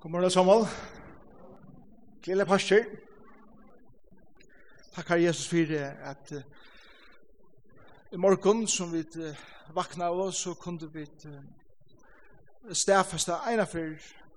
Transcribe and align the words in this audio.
God 0.00 0.10
morgen, 0.10 0.30
Samuel. 0.30 0.66
Glede 2.22 2.46
pastor. 2.46 2.84
Takk 4.94 5.08
her 5.08 5.16
Jesus 5.16 5.48
for 5.48 5.74
at 6.10 6.32
uh, 6.32 6.42
i 8.12 8.16
morgen 8.16 8.66
som 8.66 8.92
vi 8.92 8.98
uh, 8.98 9.36
vakna 9.74 10.04
av 10.04 10.20
oss 10.20 10.36
så 10.36 10.54
kunne 10.54 10.88
vi 10.92 11.02
uh, 11.02 11.42
stedfeste 12.72 13.36
ene 13.52 13.66
for 13.66 13.92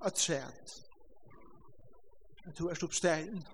at 0.05 0.19
se 0.19 0.35
at 0.35 0.83
at 2.45 2.59
du 2.59 2.67
er 2.67 2.83
oppstegen. 2.83 3.47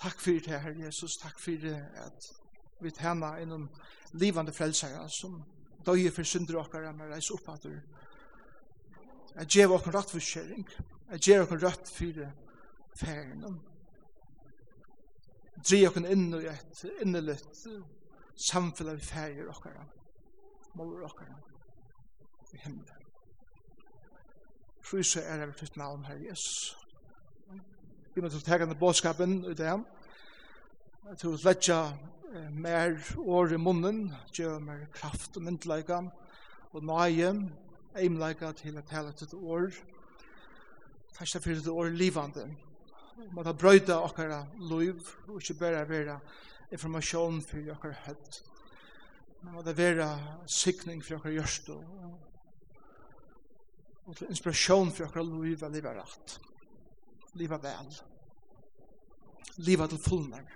Takk 0.00 0.20
for 0.20 0.30
det 0.30 0.60
Herre 0.60 0.84
Jesus, 0.86 1.16
takk 1.16 1.38
for 1.40 1.50
det 1.50 1.76
at 1.94 2.32
vi 2.80 2.90
tjener 2.90 3.36
innom 3.36 3.68
livande 4.12 4.52
frelsere 4.52 5.10
som 5.10 5.42
døye 5.86 6.10
for 6.10 6.22
synder 6.22 6.56
og 6.56 6.64
akkurat 6.64 6.96
med 6.96 7.12
reise 7.12 7.34
opp 7.34 7.48
at 7.52 7.62
du 7.62 7.76
Jeg 9.36 9.50
gjør 9.54 9.76
åkken 9.76 9.94
rett 9.94 10.12
for 10.12 10.24
kjøring. 10.24 10.64
Jeg 11.12 11.24
gjør 11.26 11.44
åkken 11.46 11.62
rett 11.62 11.90
for 11.92 12.22
ferien. 12.98 13.60
Dri 15.58 15.82
åkken 15.88 16.06
inn 16.08 16.28
i 16.38 16.46
et 16.50 16.82
innelitt 17.02 17.62
samfunn 18.38 18.92
av 18.94 19.02
ferier 19.02 19.50
åkker. 19.50 19.76
Måler 20.78 21.06
åkker. 21.08 21.30
I 22.54 22.62
himmelen. 22.64 23.06
Prøys 24.88 25.16
er 25.20 25.42
det 25.42 25.58
ditt 25.60 25.76
navn, 25.76 26.06
her, 26.08 26.16
Jesus. 26.16 26.76
Vi 28.14 28.22
må 28.24 28.30
ta 28.32 28.56
denne 28.58 28.74
bådskapen 28.78 29.42
i 29.50 29.54
det. 29.54 29.74
Jeg 31.08 31.18
tror 31.20 31.34
at 31.36 31.44
letja 31.44 31.80
mer 32.50 32.96
år 33.18 33.52
i 33.52 33.60
munnen, 33.60 34.14
gjør 34.32 34.58
mer 34.64 34.86
kraft 34.92 35.36
og 35.36 35.44
myndleika 35.44 36.00
og 36.72 36.84
nøye, 36.84 37.34
eimleika 37.96 38.52
til 38.52 38.76
at 38.78 38.84
tala 38.84 39.12
til 39.12 39.28
år, 39.34 39.70
fasta 41.12 41.38
fyrir 41.38 41.62
det 41.62 41.72
år 41.72 41.84
livande. 41.84 42.56
Man 43.32 43.46
har 43.46 43.52
brøyda 43.52 43.98
okkara 43.98 44.44
liv, 44.60 45.00
og 45.28 45.40
ikkje 45.40 45.58
berre 45.58 45.88
vera 45.88 46.18
informasjon 46.72 47.42
fyrir 47.42 47.72
okkara 47.74 47.96
høtt. 48.06 48.42
Man 49.42 49.54
har 49.54 49.72
vera 49.72 50.08
sikning 50.46 51.02
fyrir 51.04 51.18
okkara 51.18 51.34
gjørst, 51.34 51.70
og 54.06 54.16
til 54.16 54.30
inspirasjon 54.30 54.92
fyrir 54.92 55.08
okkara 55.08 55.24
liv 55.24 55.64
og 55.64 55.74
liva 55.74 55.96
rett. 55.98 56.38
Liva 57.34 57.58
vel. 57.62 57.92
Liva 59.56 59.86
til 59.86 59.98
fullnar. 59.98 60.46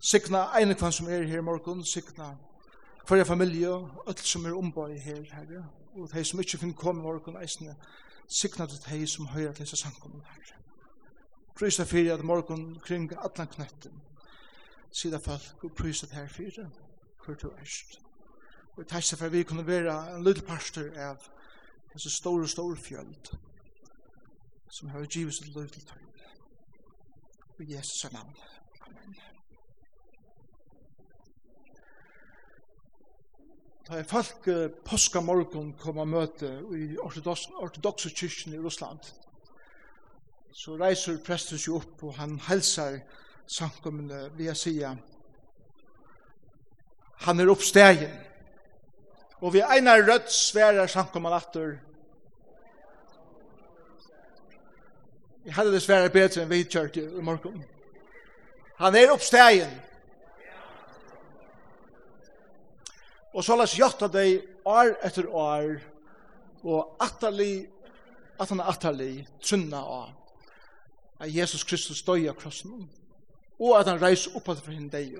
Sikna 0.00 0.46
ene 0.58 0.74
kvann 0.74 0.92
som 0.92 1.08
er 1.08 1.26
her 1.28 1.38
i 1.38 1.44
morgon, 1.44 1.84
sikna 1.84 2.32
fyrir 3.08 3.24
familie, 3.28 3.72
alt 4.08 4.26
som 4.26 4.46
er 4.46 4.56
omboi 4.56 4.98
her, 4.98 5.22
herre, 5.32 5.64
og 5.94 6.12
de 6.12 6.24
som 6.24 6.40
ikke 6.40 6.58
finner 6.58 6.74
komme 6.74 7.02
vår 7.02 7.18
kun 7.18 7.36
eisene, 7.42 7.76
sikna 8.28 8.66
til 8.66 8.82
de 8.90 9.06
som 9.06 9.26
høyre 9.26 9.52
til 9.52 9.64
disse 9.64 9.76
samkomne 9.76 10.22
her. 10.24 10.54
Prysa 11.54 11.84
fyrir 11.84 12.14
at 12.14 12.24
morgon 12.24 12.78
kring 12.80 13.12
atlan 13.24 13.48
knøtten, 13.48 14.02
sida 14.92 15.18
folk, 15.18 15.64
og 15.64 15.72
prysa 15.72 16.06
til 16.06 16.16
her 16.16 16.28
fyrir, 16.28 16.70
hvor 17.24 17.34
du 17.34 17.50
erst. 17.60 18.00
Og 18.76 18.86
tæsja 18.86 19.16
for 19.16 19.28
vi 19.28 19.42
kunne 19.42 19.66
være 19.66 20.16
en 20.16 20.24
lille 20.24 20.42
parster 20.42 20.92
av 20.96 21.16
disse 21.92 22.10
store, 22.10 22.48
store 22.48 22.76
fjöld, 22.76 23.36
som 24.70 24.88
har 24.88 25.04
givet 25.04 25.34
sitt 25.34 25.54
lov 25.54 25.68
til 25.68 25.86
tøy. 25.86 26.06
Og 27.58 27.70
Jesus 27.70 28.04
er 28.04 28.12
navn. 28.12 28.36
Amen. 28.80 29.16
Da 33.90 33.98
er 33.98 34.06
folk 34.06 34.44
påska 34.86 35.18
morgen 35.20 35.72
kom 35.74 35.96
og 35.98 36.06
møte 36.08 36.46
i 36.78 36.92
ortodox, 37.02 37.48
ortodoxe 37.58 38.12
kyrkjen 38.14 38.54
i 38.54 38.60
Russland. 38.62 39.02
Så 40.54 40.76
reiser 40.78 41.18
presten 41.26 41.58
seg 41.58 41.74
opp 41.80 42.04
og 42.06 42.14
han 42.20 42.36
helsar 42.46 43.00
samkommende 43.50 44.28
vil 44.36 44.46
jeg 44.46 44.56
sige 44.56 44.92
han 47.20 47.40
er 47.40 47.50
oppstegen. 47.50 48.14
Og 49.42 49.52
vi 49.52 49.66
einar 49.66 50.06
rødt 50.06 50.30
sverar 50.32 50.86
samkommende 50.86 51.36
atter. 51.36 51.76
Jeg 55.44 55.54
hadde 55.54 55.72
det 55.72 55.82
sverar 55.82 56.14
bedre 56.14 56.44
enn 56.44 56.50
vi 56.50 56.62
kjørte 56.62 57.02
i 57.02 57.24
morgen. 57.24 57.64
Han 58.78 58.94
er 58.94 59.12
oppstegen. 59.12 59.80
Og 63.32 63.44
så 63.44 63.56
las 63.56 63.78
jotta 63.78 64.08
dei 64.10 64.40
år 64.66 64.96
etter 65.06 65.28
år, 65.30 65.78
og 66.62 66.96
atali 67.00 67.66
at 68.40 68.48
han 68.48 68.60
atali 68.60 69.26
trunna 69.42 69.82
av, 69.84 70.10
at 71.20 71.34
Jesus 71.34 71.64
Kristus 71.64 72.02
døy 72.02 72.26
av 72.28 72.34
krossen, 72.40 72.88
og 73.60 73.76
at 73.78 73.86
han 73.86 74.00
reis 74.00 74.26
opp 74.34 74.48
at 74.48 74.62
for 74.64 74.72
henne 74.74 74.90
deg, 74.90 75.18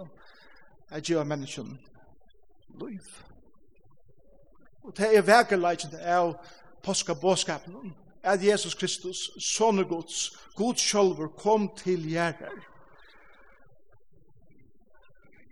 at 0.91 1.07
gjør 1.07 1.29
menneskjen 1.29 1.77
liv. 2.81 3.05
Og 4.83 4.97
det 4.97 5.11
er 5.15 5.27
vekerleikjen 5.27 5.95
av 6.01 6.35
påska 6.83 7.15
båskapen, 7.15 7.93
at 8.23 8.43
Jesus 8.45 8.75
Kristus, 8.75 9.31
sånne 9.39 9.85
gods, 9.89 10.33
god 10.57 10.81
sjølver, 10.81 11.31
kom 11.37 11.69
til 11.77 12.09
gjerrer, 12.11 12.70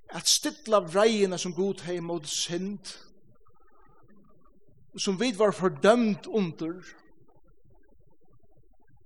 at 0.09 0.29
stilla 0.29 0.81
vreina 0.81 1.39
som 1.39 1.53
god 1.53 1.83
hei 1.85 2.01
mot 2.01 2.27
synd, 2.27 2.95
som 4.97 5.21
vi 5.21 5.33
var 5.37 5.53
fordømt 5.53 6.27
under, 6.27 6.81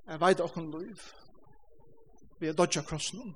er 0.07 0.21
veit 0.23 0.41
okken 0.41 0.71
liv, 0.71 1.01
vi 2.39 2.49
er 2.49 2.57
dodja 2.57 2.83
krossen. 2.87 3.35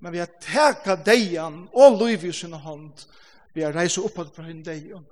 Men 0.00 0.12
vi 0.12 0.20
er 0.20 0.34
teka 0.42 0.96
deian 1.00 1.64
og 1.72 2.00
liv 2.02 2.26
i 2.26 2.32
sinne 2.34 2.58
hånd, 2.60 3.06
vi 3.54 3.64
er 3.64 3.74
reise 3.74 4.02
oppad 4.04 4.34
på 4.34 4.44
hinn 4.44 4.64
deian, 4.66 5.06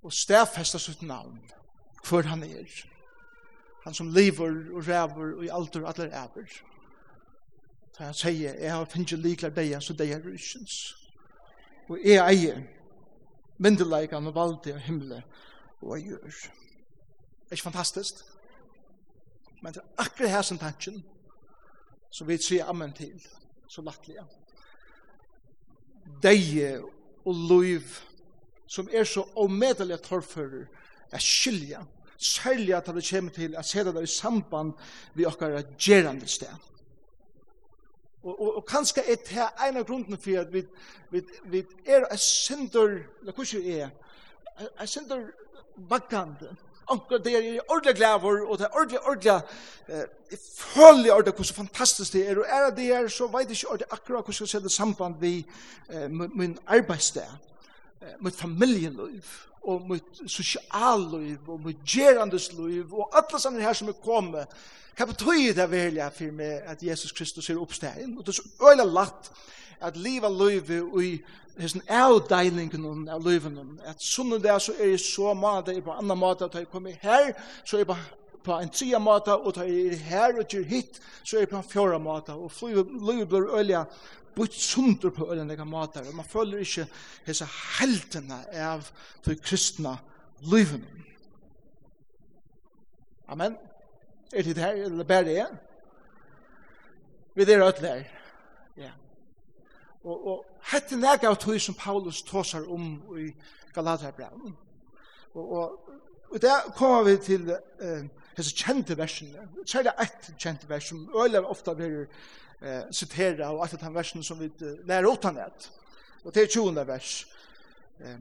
og 0.00 0.14
stedfesta 0.14 0.80
sitt 0.80 1.02
navn, 1.04 1.42
hvor 2.06 2.24
han 2.24 2.46
er, 2.46 2.70
han 3.84 3.94
som 3.96 4.08
lever 4.14 4.70
og 4.72 4.86
ræver 4.88 5.34
og 5.36 5.44
i 5.44 5.52
alder 5.52 5.84
og 5.84 5.92
alder 5.92 6.14
æver. 6.22 6.60
Da 8.00 8.06
han 8.08 8.16
sier, 8.16 8.54
jeg 8.56 8.72
har 8.72 8.86
finnet 8.88 9.12
likler 9.20 9.52
deg, 9.52 9.74
så 9.84 9.92
deg 9.92 10.14
er 10.14 10.22
rysens. 10.24 10.94
Og 11.92 11.98
jeg 12.00 12.16
eier 12.24 12.62
myndelagan 13.60 14.30
og 14.30 14.38
valde 14.38 14.72
av 14.72 14.78
himmelen 14.86 15.26
og 15.82 15.98
jeg 15.98 16.06
gjør. 16.14 16.38
Er 17.50 17.58
ikke 17.58 17.66
fantastisk? 17.66 18.22
Men 19.60 19.76
det 19.76 19.82
er 19.82 20.06
akkurat 20.06 20.32
her 20.32 20.46
som 20.48 20.58
tanken 20.58 21.02
som 22.10 22.28
vi 22.28 22.38
sier 22.40 22.72
amen 22.72 22.94
til, 22.96 23.20
så 23.68 23.84
lattelig. 23.84 24.24
Deg 26.24 26.56
og 26.80 27.44
loiv 27.50 28.00
som 28.64 28.88
er 28.88 29.04
så 29.04 29.26
omedelig 29.36 30.00
torrfører 30.08 30.64
er 31.12 31.20
skilja, 31.20 31.84
særlig 32.16 32.74
at 32.80 32.88
det 32.96 33.04
kommer 33.10 33.36
til 33.36 33.60
at 33.60 33.68
se 33.68 33.84
det 33.84 34.02
i 34.02 34.08
samband 34.16 34.72
med 35.14 35.28
okkar 35.28 35.60
gjerande 35.76 36.26
sted. 36.26 36.69
Og, 38.22 38.40
og, 38.40 38.56
og 38.56 38.64
kanskje 38.66 39.02
er 39.02 39.16
det 39.16 39.44
en 39.68 39.76
av 39.80 39.84
grunden 39.88 40.18
for 40.20 40.40
at 40.40 40.52
vi, 40.52 40.64
vi, 41.10 41.22
vi 41.44 41.62
er 41.86 42.04
en 42.04 42.18
synder, 42.18 42.98
eller 43.20 43.32
hvordan 43.32 43.62
er, 43.64 43.88
det, 44.58 44.68
en 44.80 44.86
synder 44.86 45.22
vakkende. 45.88 46.56
Anker 46.90 47.18
det 47.22 47.34
er 47.38 47.60
ordentlig 47.68 47.94
glæver, 47.96 48.46
og 48.46 48.58
det 48.58 48.66
er 48.66 48.76
ordentlig, 48.76 49.00
ordentlig, 49.06 49.42
eh, 49.88 50.04
jeg 50.30 50.38
føler 50.56 51.12
ordentlig 51.12 51.34
hvordan 51.34 51.54
fantastisk 51.54 52.12
det 52.12 52.28
er, 52.28 52.38
og 52.38 52.44
er 52.48 52.70
det 52.70 52.84
her 52.84 53.08
så 53.08 53.26
vet 53.26 53.48
jeg 53.48 53.50
ikke 53.50 53.68
ordentlig 53.68 53.92
akkurat 53.92 54.24
hvordan 54.24 54.40
jeg 54.40 54.48
ser 54.48 54.58
det 54.60 54.72
samband 54.72 55.14
med, 55.20 55.42
eh, 55.90 56.10
min 56.10 56.58
arbeidssted, 56.66 57.22
eh, 58.02 58.16
mitt 58.20 58.36
familieliv 58.36 59.49
og 59.62 59.88
mitt 59.90 60.20
sosialliv, 60.26 61.38
og 61.48 61.60
mitt 61.64 61.84
gerandesliv, 61.86 62.94
og 62.94 63.10
alle 63.16 63.40
sammen 63.40 63.62
her 63.62 63.76
som 63.76 63.88
er 63.88 63.98
kommet, 64.04 64.48
hva 64.96 65.06
betyr 65.08 65.54
det 65.56 65.70
velja 65.70 66.10
for 66.12 66.32
meg 66.36 66.66
at 66.68 66.82
Jesus 66.84 67.12
Kristus 67.16 67.48
er 67.50 67.60
oppstegen? 67.60 68.18
Og 68.18 68.26
det 68.26 68.34
er 68.34 68.40
så 68.40 68.68
øyla 68.68 68.84
latt 68.84 69.30
at 69.80 69.96
liva 69.96 70.28
løyve 70.28 70.82
og 70.82 71.04
i 71.04 71.12
hessen 71.60 71.82
avdeilingen 71.88 73.08
av 73.08 73.24
løyven, 73.24 73.58
at 73.88 74.00
sånn 74.04 74.36
og 74.36 74.42
det 74.44 74.56
så 74.62 74.74
er 74.78 74.94
jeg 74.94 75.02
så 75.04 75.34
måte, 75.36 75.74
er 75.74 75.84
på 75.84 75.96
annan 75.96 76.20
mat 76.20 76.44
at 76.44 76.56
jeg 76.56 76.68
kommer 76.72 76.96
her, 77.02 77.32
så 77.64 77.78
er 77.78 77.84
jeg 77.84 77.96
på 78.44 78.56
en 78.56 78.72
tria 78.72 78.98
mat 79.02 79.28
og 79.32 79.50
da 79.56 79.66
er 79.68 79.96
her 80.08 80.38
og 80.40 80.48
gjør 80.48 80.68
hit, 80.68 81.00
så 81.24 81.36
er 81.36 81.44
det 81.44 81.52
på 81.52 81.60
en 81.60 81.68
fjora 81.68 81.98
mat 82.00 82.28
og 82.32 82.52
løyve 82.60 83.26
blir 83.28 83.50
øyla 83.56 83.84
bytt 84.36 84.54
sundur 84.54 85.10
på 85.14 85.26
øyne 85.32 85.48
lega 85.48 85.64
matar, 85.64 86.06
og 86.08 86.14
man 86.14 86.24
føler 86.28 86.62
ikke 86.64 86.86
hese 87.26 87.46
heltene 87.78 88.40
av 88.54 88.90
de 89.24 89.36
kristna 89.36 89.96
liven. 90.40 90.84
Amen. 93.28 93.56
Er 94.32 94.42
det 94.42 94.58
her, 94.58 94.72
eller 94.72 95.04
bare 95.04 95.24
det? 95.24 95.46
Vi 97.34 97.42
er 97.42 97.66
øyne 97.66 97.88
her. 97.88 98.04
Ja. 98.76 98.90
Og, 100.04 100.26
og 100.26 100.46
hette 100.72 100.96
nega 100.96 101.28
av 101.28 101.36
tog 101.36 101.60
som 101.60 101.74
Paulus 101.74 102.22
tåsar 102.22 102.66
om 102.70 102.94
i 103.18 103.30
Galaterbrevet. 103.74 104.54
Og, 105.34 105.52
og, 105.52 105.90
og 106.30 106.42
der 106.42 106.72
kommer 106.76 107.02
vi 107.02 107.16
til 107.16 107.50
uh, 107.50 108.06
hese 108.36 108.54
kjente 108.56 108.96
versene, 108.98 109.48
Særlig 109.66 109.92
ett 110.00 110.32
kjente 110.38 110.68
vers 110.68 110.88
som 110.88 111.08
øyler 111.14 111.46
ofta 111.46 111.74
blir 111.74 112.06
eh, 112.62 112.82
citera 112.92 113.50
og 113.52 113.64
alt 113.64 113.80
den 113.80 113.94
versen 113.94 114.22
som 114.22 114.40
vi 114.40 114.50
uh, 114.62 114.86
lærer 114.86 115.08
åt 115.08 115.24
han 115.24 115.38
et. 115.38 115.70
Og 116.24 116.34
det 116.34 116.42
er 116.42 116.52
20. 116.52 116.86
vers. 116.86 117.26
Eh, 118.00 118.18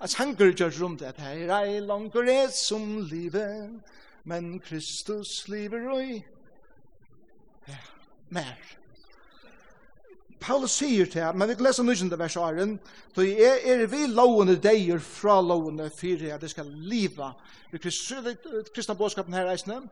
at 0.00 0.10
sanger 0.10 0.52
gjør 0.52 0.76
rom 0.80 0.98
at 1.04 1.20
her. 1.20 1.54
Ei 1.60 1.80
langer 1.80 2.28
er 2.28 2.48
som 2.48 2.98
livet, 3.10 3.80
men 4.24 4.60
Kristus 4.60 5.48
lever 5.48 5.90
oi. 5.92 6.22
Ja, 7.68 7.80
mer. 8.28 8.56
Paulus 10.40 10.72
sier 10.80 11.06
til 11.06 11.20
ham, 11.20 11.36
men 11.36 11.50
vi 11.50 11.54
kan 11.54 11.66
lese 11.66 11.84
nysgjende 11.84 12.18
vers 12.18 12.36
åren, 12.40 12.78
så 13.14 13.26
er, 13.28 13.58
er 13.60 13.84
vi 13.92 14.06
lovende 14.08 14.56
deier 14.56 14.98
fra 15.04 15.36
lovende 15.44 15.90
fire, 15.92 16.32
at 16.34 16.40
det 16.40 16.50
skal 16.50 16.66
liva. 16.66 17.34
Vi 17.70 17.78
kristna 17.78 18.32
kristne 18.74 18.96
bådskapen 18.96 19.36
her 19.36 19.50
reisende, 19.50 19.82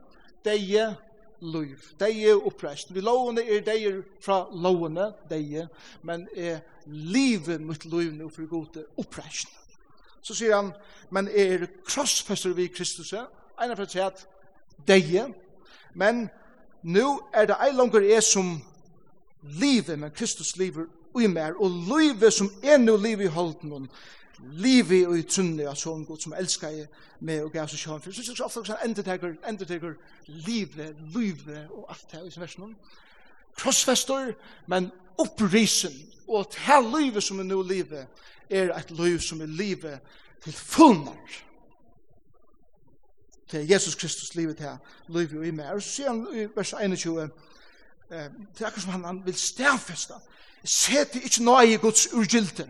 deie, 0.44 0.94
liv. 1.40 1.78
De 2.00 2.08
er 2.28 2.46
oppreist. 2.46 2.94
Vi 2.94 3.00
lovene 3.00 3.42
er 3.42 3.60
de 3.64 3.76
er 3.88 4.02
fra 4.20 4.46
lovene, 4.52 5.12
de 5.30 5.40
er, 5.56 5.66
men 6.02 6.28
er 6.36 6.60
livet 6.86 7.60
mot 7.60 7.84
liv 7.84 8.12
nå 8.12 8.28
for 8.28 8.46
god 8.46 8.82
oppreist. 8.96 9.48
Så 10.22 10.34
sier 10.34 10.56
han, 10.56 10.72
men 11.10 11.28
er 11.28 11.66
krossfester 11.86 12.52
vi 12.52 12.66
Kristus, 12.66 13.12
en 13.12 13.70
av 13.70 13.76
det 13.80 14.02
at 14.02 14.26
de 14.88 14.98
er, 15.18 15.30
men 15.94 16.28
nå 16.82 17.06
er 17.34 17.48
det 17.48 17.56
ei 17.64 17.72
langer 17.74 18.04
er 18.04 18.20
som 18.22 18.58
livet, 19.42 19.98
men 19.98 20.14
Kristus 20.14 20.56
lever 20.56 20.86
i 21.18 21.26
mer, 21.26 21.56
og 21.58 21.70
livet 21.88 22.32
som 22.32 22.50
er 22.62 22.78
nå 22.78 22.96
livet 22.96 23.26
i 23.26 23.32
holden, 23.34 23.88
livi 24.42 25.02
og 25.06 25.18
i 25.18 25.24
trunni 25.26 25.66
av 25.66 25.76
sånn 25.78 26.04
god 26.06 26.22
som 26.22 26.34
elskar 26.38 26.74
jeg 26.74 26.86
med 27.20 27.42
og 27.42 27.52
gav 27.52 27.68
seg 27.70 27.82
sjån 27.82 28.02
for. 28.02 28.14
Så 28.14 28.22
synes 28.22 28.38
jeg 28.38 28.46
ofte 28.46 28.62
også 28.62 28.76
han 28.76 28.90
enderteker, 28.90 29.34
enderteker 29.48 29.96
livet, 30.26 30.96
livet 31.14 31.66
og 31.74 31.88
alt 31.90 32.06
det 32.10 32.20
her 32.20 32.26
i 32.26 32.30
sin 32.30 32.42
versen. 32.42 32.76
Krossfester, 33.58 34.32
men 34.66 34.90
opprisen 35.18 35.94
og 36.28 36.46
det 36.52 36.62
her 36.68 36.98
livet 36.98 37.22
som 37.22 37.38
er 37.38 37.48
nu 37.48 37.62
livet 37.62 38.06
er 38.50 38.72
et 38.76 38.90
liv 38.90 39.18
som 39.20 39.40
er 39.40 39.46
livet 39.46 40.00
til 40.44 40.52
fullmar. 40.52 41.44
Til 43.48 43.68
Jesus 43.68 43.94
Kristus 43.94 44.34
livet 44.34 44.56
til 44.56 44.68
livet 45.08 45.38
og 45.38 45.46
i 45.46 45.50
meg. 45.50 45.72
Og 45.72 45.82
så 45.82 45.88
sier 45.88 46.12
han 46.12 46.26
i 46.32 46.46
vers 46.56 46.72
21, 46.72 47.22
eh, 47.22 47.30
det 48.10 48.60
er 48.60 48.66
akkur 48.66 48.80
som 48.80 48.92
han, 48.92 49.04
han 49.04 49.22
vil 49.24 49.34
stedfeste, 49.34 50.14
seti 50.64 51.18
ikkje 51.18 51.44
nøye 51.44 51.78
Guds 51.78 52.08
urgilte. 52.12 52.68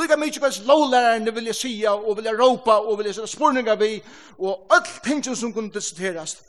Lika 0.00 0.16
mykje 0.16 0.40
best 0.40 0.66
lovlærerne 0.66 1.34
vilja 1.34 1.52
sia 1.52 1.94
og 1.94 2.16
vilja 2.16 2.32
råpa 2.32 2.72
og 2.72 2.98
vilja 2.98 3.12
sætta 3.12 3.26
spurninga 3.26 3.74
vi 3.74 4.02
og 4.38 4.66
all 4.70 4.84
tingsen 5.04 5.36
som 5.36 5.52
kunne 5.52 5.72
diskuterast 5.72 6.44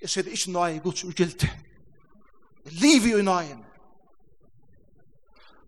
jeg 0.00 0.10
seti 0.10 0.30
ikkje 0.30 0.52
nøye 0.52 0.80
Guds 0.82 1.04
urgilte. 1.04 1.50
Liv 2.64 3.06
i 3.06 3.22
nøyen. 3.22 3.64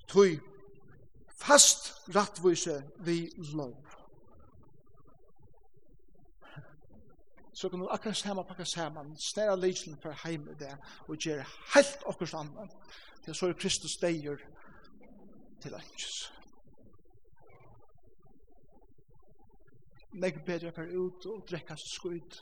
Tui, 0.09 0.39
fast 1.39 1.93
rattvise 2.15 2.83
vi 2.99 3.31
lov. 3.37 3.85
så 7.55 7.69
kan 7.69 7.79
du 7.79 7.89
akkurat 7.91 8.17
sama 8.17 8.43
pakka 8.43 8.65
saman, 8.65 9.17
snæra 9.17 9.57
leisen 9.57 9.97
for 10.03 10.13
heim 10.25 10.49
i 10.49 10.55
det, 10.59 10.77
og 11.09 11.17
gjer 11.17 11.45
helt 11.75 11.99
okkur 12.07 12.27
saman 12.27 12.71
til 13.25 13.35
så 13.35 13.49
er 13.49 13.59
Kristus 13.59 13.97
deier 13.97 14.37
til 15.63 15.75
enkjøs. 15.75 16.19
Legg 20.15 20.45
bedre 20.47 20.73
per 20.73 20.91
ut 20.95 21.27
og 21.27 21.47
drekka 21.51 21.77
seg 21.81 21.91
skuid 21.91 22.37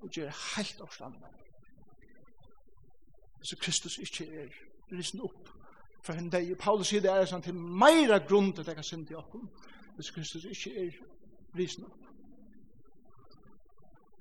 og 0.00 0.10
gjør 0.12 0.34
heilt 0.56 0.80
avstand. 0.84 1.14
Så 3.42 3.56
Kristus 3.56 3.98
ikke 3.98 4.26
er 4.42 4.52
risen 4.92 5.22
opp 5.24 5.48
for 6.04 6.12
henne 6.12 6.32
deg. 6.32 6.52
Paulus 6.58 6.90
sier 6.90 7.00
det 7.04 7.12
er 7.12 7.28
sånn 7.28 7.44
til 7.44 7.56
meira 7.56 8.18
grunn 8.18 8.52
til 8.52 8.64
at 8.64 8.72
jeg 8.72 8.80
kan 8.80 8.90
synd 8.90 9.12
i 9.12 9.16
åkken 9.16 9.48
hvis 9.96 10.12
Kristus 10.16 10.44
ikke 10.44 10.74
er 10.86 11.00
risen 11.56 11.84
opp. 11.84 12.06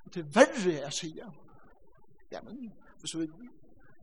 Og 0.05 0.13
til 0.13 0.25
verre 0.35 0.75
jeg 0.79 0.93
sier, 0.93 1.33
ja, 2.31 2.41
men 2.41 2.71
hvis 2.99 3.15
vi 3.17 3.27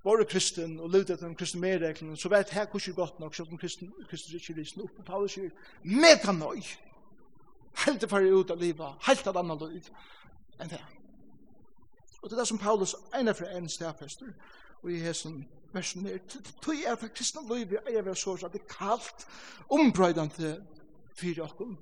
var 0.06 0.24
kristen 0.24 0.80
og 0.80 0.90
levde 0.90 1.12
etter 1.12 1.26
en 1.26 1.34
kristen 1.34 1.60
medreglene, 1.60 2.16
så 2.16 2.28
vet 2.28 2.52
jeg 2.54 2.68
hvordan 2.70 2.94
godt 2.94 3.20
nok, 3.20 3.34
selv 3.34 3.48
om 3.50 3.58
kristen, 3.58 3.92
kristen 4.10 4.34
ikke 4.34 4.60
risen 4.60 4.82
opp. 4.82 5.00
Paulus 5.06 5.32
sier, 5.34 5.50
mega 5.82 6.32
nøy! 6.32 6.62
Helt 7.84 8.00
det 8.00 8.10
færre 8.10 8.32
ut 8.32 8.50
av 8.50 8.60
livet, 8.60 9.02
helt 9.06 9.26
av 9.26 9.36
annet 9.36 9.64
liv 9.66 9.90
enn 10.62 10.70
det. 10.70 10.80
Og 12.22 12.30
det 12.30 12.36
er 12.36 12.40
det 12.40 12.48
som 12.48 12.58
Paulus 12.58 12.94
ene 13.14 13.34
fra 13.34 13.50
en 13.52 13.68
stedfester, 13.68 14.30
og 14.82 14.92
i 14.92 15.02
hesen 15.02 15.42
versen 15.74 16.06
er, 16.08 16.22
tog 16.62 16.74
er 16.74 16.96
fra 16.96 17.10
kristne 17.12 17.42
liv, 17.50 17.74
jeg 17.74 18.00
er 18.00 18.14
så 18.14 18.34
radikalt 18.34 19.26
ombrøydende 19.68 20.56
fyrir 21.18 21.44
okkur, 21.44 21.74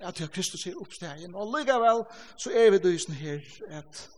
at 0.00 0.20
jeg 0.20 0.30
Kristus 0.30 0.66
er 0.66 0.80
oppstegen, 0.80 1.34
og 1.34 1.54
likevel 1.56 2.04
så 2.36 2.50
er 2.50 2.70
vi 2.70 2.78
dysen 2.78 3.14
her 3.14 3.40
at 3.68 4.10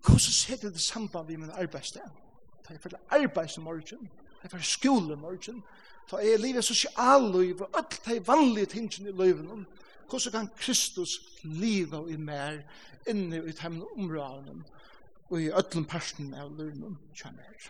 Hvordan 0.00 0.20
setter 0.20 0.70
det 0.70 0.80
samband 0.80 1.26
vi 1.26 1.36
min 1.36 1.50
arbeidssted? 1.50 2.00
Da 2.68 2.72
jeg 2.72 2.80
fyrir 2.80 2.98
arbeids 3.10 3.56
i 3.56 3.60
morgen, 3.60 4.10
da 4.20 4.42
jeg 4.42 4.50
fyrir 4.50 4.62
skole 4.62 5.12
i 5.12 5.16
morgen, 5.16 5.62
da 6.10 6.16
jeg 6.16 6.40
livet 6.40 6.64
sosialliv 6.64 7.60
og 7.60 7.70
alt 7.74 8.00
de 8.06 8.26
vanlige 8.26 8.66
tingene 8.66 9.08
i 9.08 9.12
løyven, 9.12 9.66
hvordan 10.08 10.32
kan 10.32 10.50
Kristus 10.56 11.20
liva 11.42 12.06
i 12.08 12.16
mer 12.16 12.62
inne 13.08 13.42
i 13.48 13.52
temmene 13.52 13.86
områdene 13.96 14.64
og 15.30 15.42
i 15.42 15.50
ødelen 15.50 15.84
parten 15.84 16.34
av 16.34 16.50
løyven 16.58 16.98
kommer. 17.22 17.68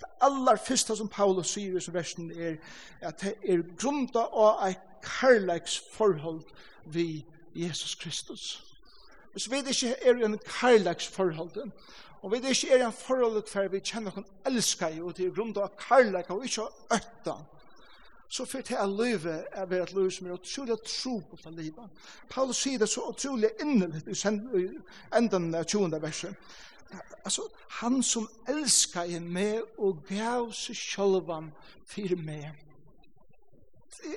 Det 0.00 0.08
aller 0.20 0.56
første 0.56 0.96
som 0.96 1.08
Paulus 1.08 1.54
sier 1.54 1.76
i 1.76 1.92
versen 1.92 2.30
er 2.30 2.56
at 3.00 3.20
det 3.20 3.34
er 3.44 3.62
grunda 3.76 4.26
av 4.32 4.68
et 4.68 4.82
karlags 5.02 5.78
forhold 5.92 6.42
vi 6.84 7.24
Jesus 7.54 7.94
Kristus. 7.94 8.69
Hvis 9.32 9.50
vi 9.50 9.56
ikke 9.56 9.94
er 10.02 10.18
i 10.18 10.24
en 10.26 10.38
karlagsforhold, 10.38 11.70
og 12.22 12.32
vi 12.32 12.36
ikke 12.36 12.70
er 12.70 12.82
i 12.82 12.86
en 12.86 12.92
forhold 12.92 13.46
for 13.48 13.68
vi 13.72 13.80
kjenner 13.80 14.14
noen 14.16 14.26
elsker 14.46 14.96
jo 14.98 15.12
til 15.16 15.32
grunn 15.34 15.54
av 15.56 15.72
karlag 15.78 16.30
og 16.34 16.44
ikke 16.44 16.66
øtta, 16.96 17.36
så 18.30 18.44
fyrir 18.46 18.62
til 18.62 18.78
at 18.78 18.88
løyve 18.88 19.36
er 19.52 19.66
ved 19.66 19.82
et 19.82 19.92
løyve 19.94 20.10
som 20.14 20.26
er 20.26 20.36
utrolig 20.36 20.76
tro 20.86 21.16
på 21.30 21.38
det 21.44 21.54
livet. 21.56 22.02
Paulus 22.30 22.62
sier 22.62 22.78
det 22.78 22.88
så 22.88 23.08
utrolig 23.10 23.50
innelig 23.60 24.04
i 24.06 24.68
enden 25.18 25.54
av 25.54 25.64
20. 25.64 26.02
verset. 26.02 26.34
Altså, 27.24 27.42
han 27.80 28.02
som 28.02 28.28
elsker 28.48 29.20
meg 29.20 29.62
og 29.78 30.04
gav 30.08 30.52
seg 30.54 30.78
sjølvan 30.78 31.50
for 31.86 32.16
meg. 32.22 32.54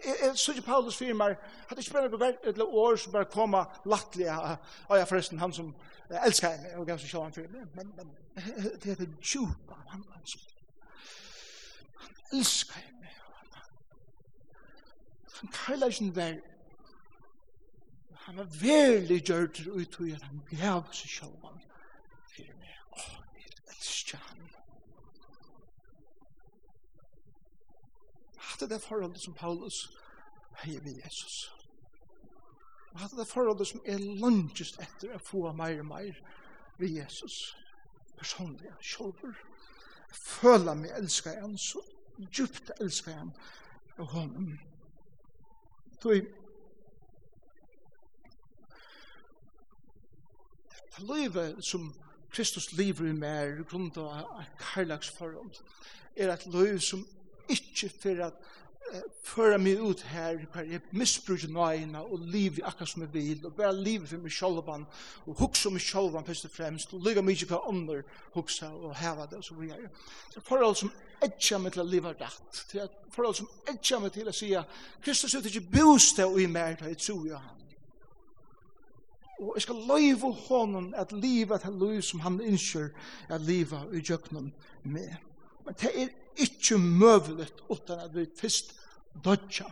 Jeg 0.05 0.31
synes 0.35 0.57
ikke 0.57 0.67
Paulus 0.67 0.97
fyrir 0.97 1.13
meg, 1.17 1.35
hadde 1.67 1.81
ikke 1.81 1.93
bare 1.93 2.19
vært 2.19 2.45
et 2.47 2.61
år 2.61 2.95
som 2.95 3.11
bare 3.11 3.25
koma 3.31 3.63
lattelig 3.89 4.29
av 4.29 4.97
jeg 4.97 5.07
forresten, 5.09 5.39
han 5.41 5.53
som 5.53 5.73
elskar 6.21 6.55
henne, 6.55 6.75
og 6.77 6.87
ganske 6.87 7.09
sjå 7.09 7.23
han 7.23 7.33
fyrir 7.33 7.49
meg, 7.51 7.67
men, 7.75 7.91
men 7.97 8.11
det 8.83 8.91
er 8.91 8.99
det 9.01 9.09
djupa, 9.21 9.79
han, 9.89 10.05
han, 10.13 10.25
han 12.03 12.39
elskar 12.39 12.81
henne, 12.81 13.13
han 15.39 15.53
kallar 15.53 15.91
ikke 15.91 16.15
vær, 16.15 16.35
han 18.23 18.39
er 18.39 18.53
veldig 18.61 19.19
gjørt 19.19 19.65
ut 19.67 19.99
og 19.99 20.13
at 20.15 20.21
han 20.23 20.43
gav 20.51 20.85
seg 20.95 21.17
sjå 21.17 21.31
han 21.43 21.59
fyrir 22.31 22.55
meg, 22.55 22.77
åh, 22.95 23.17
jeg 23.41 23.57
elskar 23.73 24.21
han, 24.29 24.42
at 28.53 28.69
det 28.69 28.75
er 28.75 28.83
forholdet 28.83 29.21
som 29.21 29.33
Paulus 29.33 29.89
heier 30.63 30.81
ved 30.81 31.01
Jesus. 31.03 31.53
Og 32.93 33.01
at 33.01 33.11
det 33.11 33.19
er 33.19 33.31
forholdet 33.31 33.67
som 33.67 33.81
er 33.85 33.97
langtest 33.97 34.79
etter 34.81 35.15
å 35.15 35.21
få 35.21 35.51
mer 35.57 35.79
og 35.81 35.89
mer 35.89 36.19
ved 36.77 36.89
Jesus. 36.99 37.57
Personlig, 38.17 38.69
sjolver. 38.81 39.33
Føler 40.13 40.77
meg 40.77 40.93
elsker 40.97 41.39
han, 41.41 41.57
så 41.57 41.81
djupt 42.29 42.71
elsker 42.81 43.17
han 43.17 43.33
og 43.97 44.07
honom. 44.13 44.53
Så 46.01 46.21
livet 50.99 51.65
som 51.65 51.93
Kristus 52.29 52.71
lever 52.73 53.09
i 53.09 53.13
mer 53.17 53.63
grunn 53.69 53.91
av 53.97 54.41
et 54.41 54.53
karlagsforhold 54.59 55.57
er 56.17 56.33
et 56.33 56.45
liv 56.53 56.79
som 56.81 57.05
ikke 57.49 57.89
for 58.01 58.23
at 58.25 58.33
eh, 58.93 59.05
føra 59.23 59.57
meg 59.57 59.81
ut 59.81 60.01
her, 60.11 60.43
hver 60.53 60.67
jeg 60.69 60.81
misbruker 60.91 61.51
nøyene 61.51 62.03
og 62.03 62.27
liv 62.33 62.59
akkurat 62.63 62.89
som 62.89 63.05
jeg 63.05 63.13
vil, 63.13 63.45
og 63.45 63.55
bare 63.57 63.75
liv 63.75 64.05
for 64.07 64.23
meg 64.23 64.35
sjolvan, 64.35 64.85
og 65.25 65.39
hukse 65.39 65.71
meg 65.73 65.83
sjolvan 65.83 66.27
først 66.27 66.49
og 66.49 66.53
fremst, 66.55 66.93
og 66.93 67.07
lykke 67.07 67.23
meg 67.23 67.37
ikke 67.37 67.53
hva 67.53 67.63
ånder 67.71 68.03
hukse 68.35 68.69
og 68.69 68.95
heva 68.99 69.27
det, 69.29 69.41
og 69.41 69.47
så 69.47 69.57
videre. 69.59 69.89
så 70.29 70.39
er 70.39 70.47
forhold 70.47 70.79
som 70.83 70.93
etja 71.23 71.59
meg 71.59 71.73
til 71.73 71.85
å 71.85 71.89
liva 71.89 72.13
rett, 72.19 72.63
det 72.71 72.81
er 72.83 72.95
forhold 73.11 73.41
som 73.41 73.51
etja 73.71 73.99
meg 73.99 74.13
til 74.13 74.29
å 74.29 74.35
sige, 74.35 74.63
Kristus 75.03 75.35
er 75.35 75.51
ikke 75.51 75.67
bostad 75.79 76.31
og 76.31 76.41
i 76.41 76.47
mer, 76.47 76.77
det 76.79 76.91
er 76.91 76.99
tro 76.99 77.19
i 77.25 77.35
han. 77.35 77.63
Og 79.43 79.53
jeg 79.55 79.61
skal 79.61 79.75
løyve 79.75 80.31
honom 80.47 80.93
at 80.97 81.11
livet 81.11 81.65
er 81.65 81.71
liv 81.71 82.01
som 82.01 82.19
han 82.23 82.39
innskjør 82.41 82.89
at 83.29 83.41
livet 83.41 83.79
er 83.79 83.95
i 83.97 84.03
jøknum 84.09 84.51
med. 84.83 85.15
Men 85.65 85.75
det 85.81 85.91
er 86.01 86.11
ikke 86.37 86.77
møvelig 86.77 87.49
utan 87.69 87.99
at 87.99 88.15
vi 88.15 88.25
først 88.37 88.75
dødja. 89.23 89.65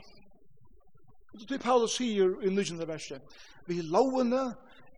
Og 1.34 1.39
Det 1.39 1.51
er 1.51 1.63
Paulus 1.63 1.96
sier 1.96 2.36
i 2.44 2.50
19. 2.50 2.88
verset. 2.88 3.22
Vi 3.68 3.82
lovene 3.82 4.56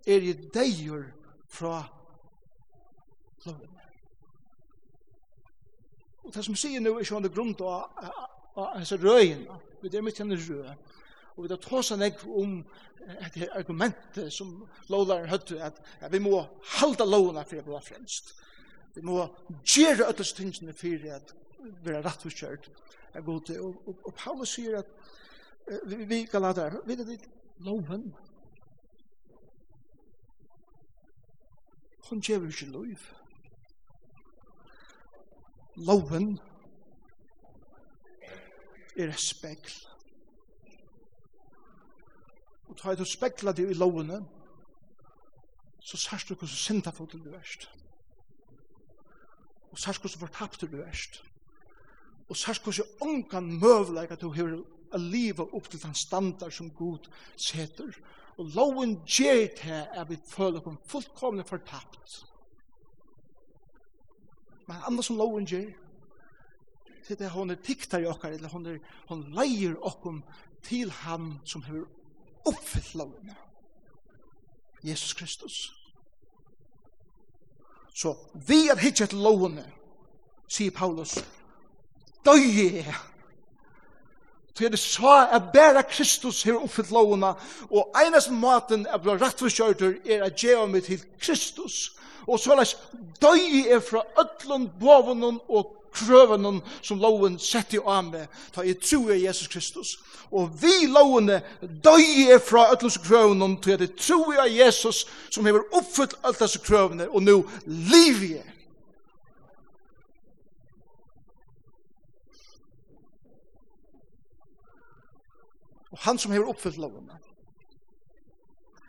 er 0.08 0.26
i 0.26 0.34
deier 0.34 1.06
fra 1.48 1.84
lovene. 3.46 3.84
Og 6.24 6.34
det 6.34 6.46
som 6.46 6.56
sier 6.56 6.82
nu 6.82 6.96
er 6.98 7.08
sånn 7.08 7.26
det 7.26 7.34
grunn 7.36 7.54
av 7.62 7.92
hans 8.56 8.94
røyene. 8.96 9.60
Vi 9.84 9.92
er 9.92 10.06
mitt 10.06 10.20
henne 10.22 10.40
røy. 10.40 10.74
Og 11.36 11.46
vi 11.46 11.50
tar 11.50 11.62
tåsa 11.62 11.98
nek 11.98 12.22
om 12.30 12.60
et 13.04 13.38
argument 13.58 14.20
som 14.32 14.54
lovlaren 14.92 15.30
høyde 15.32 15.60
at, 15.66 15.80
vi 16.12 16.22
må 16.24 16.44
halda 16.78 17.06
lovene 17.08 17.44
for 17.48 17.60
å 17.60 17.66
bli 17.68 17.82
fremst. 17.84 18.36
Vi 18.94 19.02
må 19.06 19.26
gjøre 19.66 20.08
øtelstingene 20.12 20.76
for 20.78 21.08
at 21.16 21.34
vera 21.84 22.02
og 22.26 22.32
kjørt 22.32 22.72
er 23.14 23.22
god 23.22 23.42
til. 23.42 23.62
Og, 23.62 23.88
og, 23.88 24.00
og 24.06 24.14
Paulus 24.14 24.56
sier 24.56 24.80
at 24.80 24.86
uh, 25.72 25.90
vi 25.90 26.06
vi 26.06 26.26
kan 26.26 26.42
lade 26.42 26.70
det, 26.70 26.82
vi 26.86 26.94
er 26.94 27.06
kan 27.06 27.30
loven. 27.58 28.16
Hun 32.10 32.22
gjør 32.22 32.48
ikke 32.48 32.66
lov. 32.66 32.86
Loven 35.76 36.40
er 38.98 39.10
et 39.10 39.20
spekl. 39.20 39.74
Og 42.70 42.78
tar 42.78 42.96
du 42.96 43.06
spekla 43.06 43.52
det 43.52 43.70
i 43.70 43.74
lovene, 43.74 44.26
så 45.80 45.98
sørst 45.98 46.30
du 46.30 46.34
hvordan 46.34 46.56
synda 46.58 46.90
får 46.90 47.06
til 47.06 47.24
det 47.24 47.32
verst. 47.32 47.70
Og 49.72 49.80
sørst 49.80 50.02
hvordan 50.02 50.20
fortapt 50.20 50.62
du 50.62 50.82
erst. 50.82 51.24
Og 51.24 51.33
Og 52.30 52.38
sørst 52.38 52.64
hvordan 52.64 52.84
jo 52.84 53.08
ongan 53.08 53.52
møvleik 53.60 54.12
at 54.12 54.22
du 54.22 54.32
hever 54.32 54.64
a 54.94 54.98
liva 54.98 55.44
upp 55.44 55.70
til 55.70 55.82
den 55.84 55.96
standard 55.96 56.52
som 56.52 56.70
Gud 56.72 57.10
seter. 57.38 57.92
Og 58.38 58.46
loven 58.56 59.00
gjer 59.06 59.48
til 59.58 59.88
at 59.94 60.10
vi 60.10 60.18
føler 60.28 60.68
oss 60.68 60.90
fullkomne 60.90 61.44
fortapt. 61.44 62.26
Men 64.68 64.78
andre 64.88 65.04
som 65.04 65.18
loven 65.18 65.46
gjer, 65.46 65.74
til 67.04 67.20
det 67.20 67.30
hun 67.30 67.52
er 67.52 67.60
tiktar 67.60 68.00
i 68.00 68.08
okkar, 68.08 68.32
eller 68.32 68.50
hon, 68.50 68.66
er, 68.66 68.78
hun 69.10 69.26
leier 69.36 69.76
okkom 69.82 70.24
til 70.64 70.92
han 71.04 71.40
som 71.46 71.64
hever 71.64 71.86
oppfyllt 72.48 72.96
loven. 72.96 73.32
Jesus 74.84 75.14
Kristus. 75.14 75.74
Så 77.94 78.16
vi 78.48 78.68
er 78.68 78.80
hittet 78.80 79.14
lovene, 79.14 79.66
sier 80.50 80.72
Paulus, 80.72 81.20
døye 82.26 82.84
er. 82.84 83.02
Så 84.54 84.66
er 84.66 84.70
det 84.70 84.80
så 84.80 85.28
at 85.32 85.50
bare 85.54 85.84
Kristus 85.84 86.44
her 86.44 86.60
oppfylt 86.62 86.92
lovene, 86.92 87.34
og 87.72 87.96
eneste 88.06 88.34
måten 88.34 88.86
er 88.86 89.02
blant 89.02 89.22
rettforskjørter 89.22 89.96
er 90.06 90.28
at 90.28 90.36
gjøre 90.38 90.68
meg 90.70 90.84
til 90.86 91.02
Kristus. 91.22 91.96
Og 92.28 92.40
så 92.40 92.54
er 92.54 92.76
døye 93.22 93.66
er 93.74 93.82
fra 93.82 94.04
ødlund, 94.20 94.70
bovenen 94.80 95.40
og 95.50 95.74
krøvenen 95.94 96.62
som 96.82 97.02
loven 97.02 97.40
setter 97.40 97.82
av 97.86 98.06
meg, 98.08 98.30
ta 98.54 98.64
i 98.66 98.74
tro 98.78 99.10
i 99.14 99.24
Jesus 99.26 99.50
Kristus. 99.50 99.98
Og 100.34 100.50
vi 100.62 100.88
lovene 100.90 101.42
døye 101.62 102.34
er 102.34 102.42
fra 102.42 102.68
øtlens 102.74 102.98
krøvenen, 103.02 103.58
ta 103.62 103.78
i 103.78 103.90
tro 103.98 104.32
i 104.34 104.48
Jesus 104.58 105.06
som 105.30 105.46
har 105.46 105.62
oppfylt 105.72 106.18
alt 106.24 106.42
disse 106.42 106.62
krøvene, 106.62 107.10
og 107.10 107.26
nå 107.26 107.40
liv 107.66 108.24
i 108.30 108.34
er. 108.42 108.50
Og 115.94 116.00
han 116.02 116.18
som 116.18 116.32
hever 116.34 116.50
oppfyllt 116.50 116.80
loven, 116.82 117.12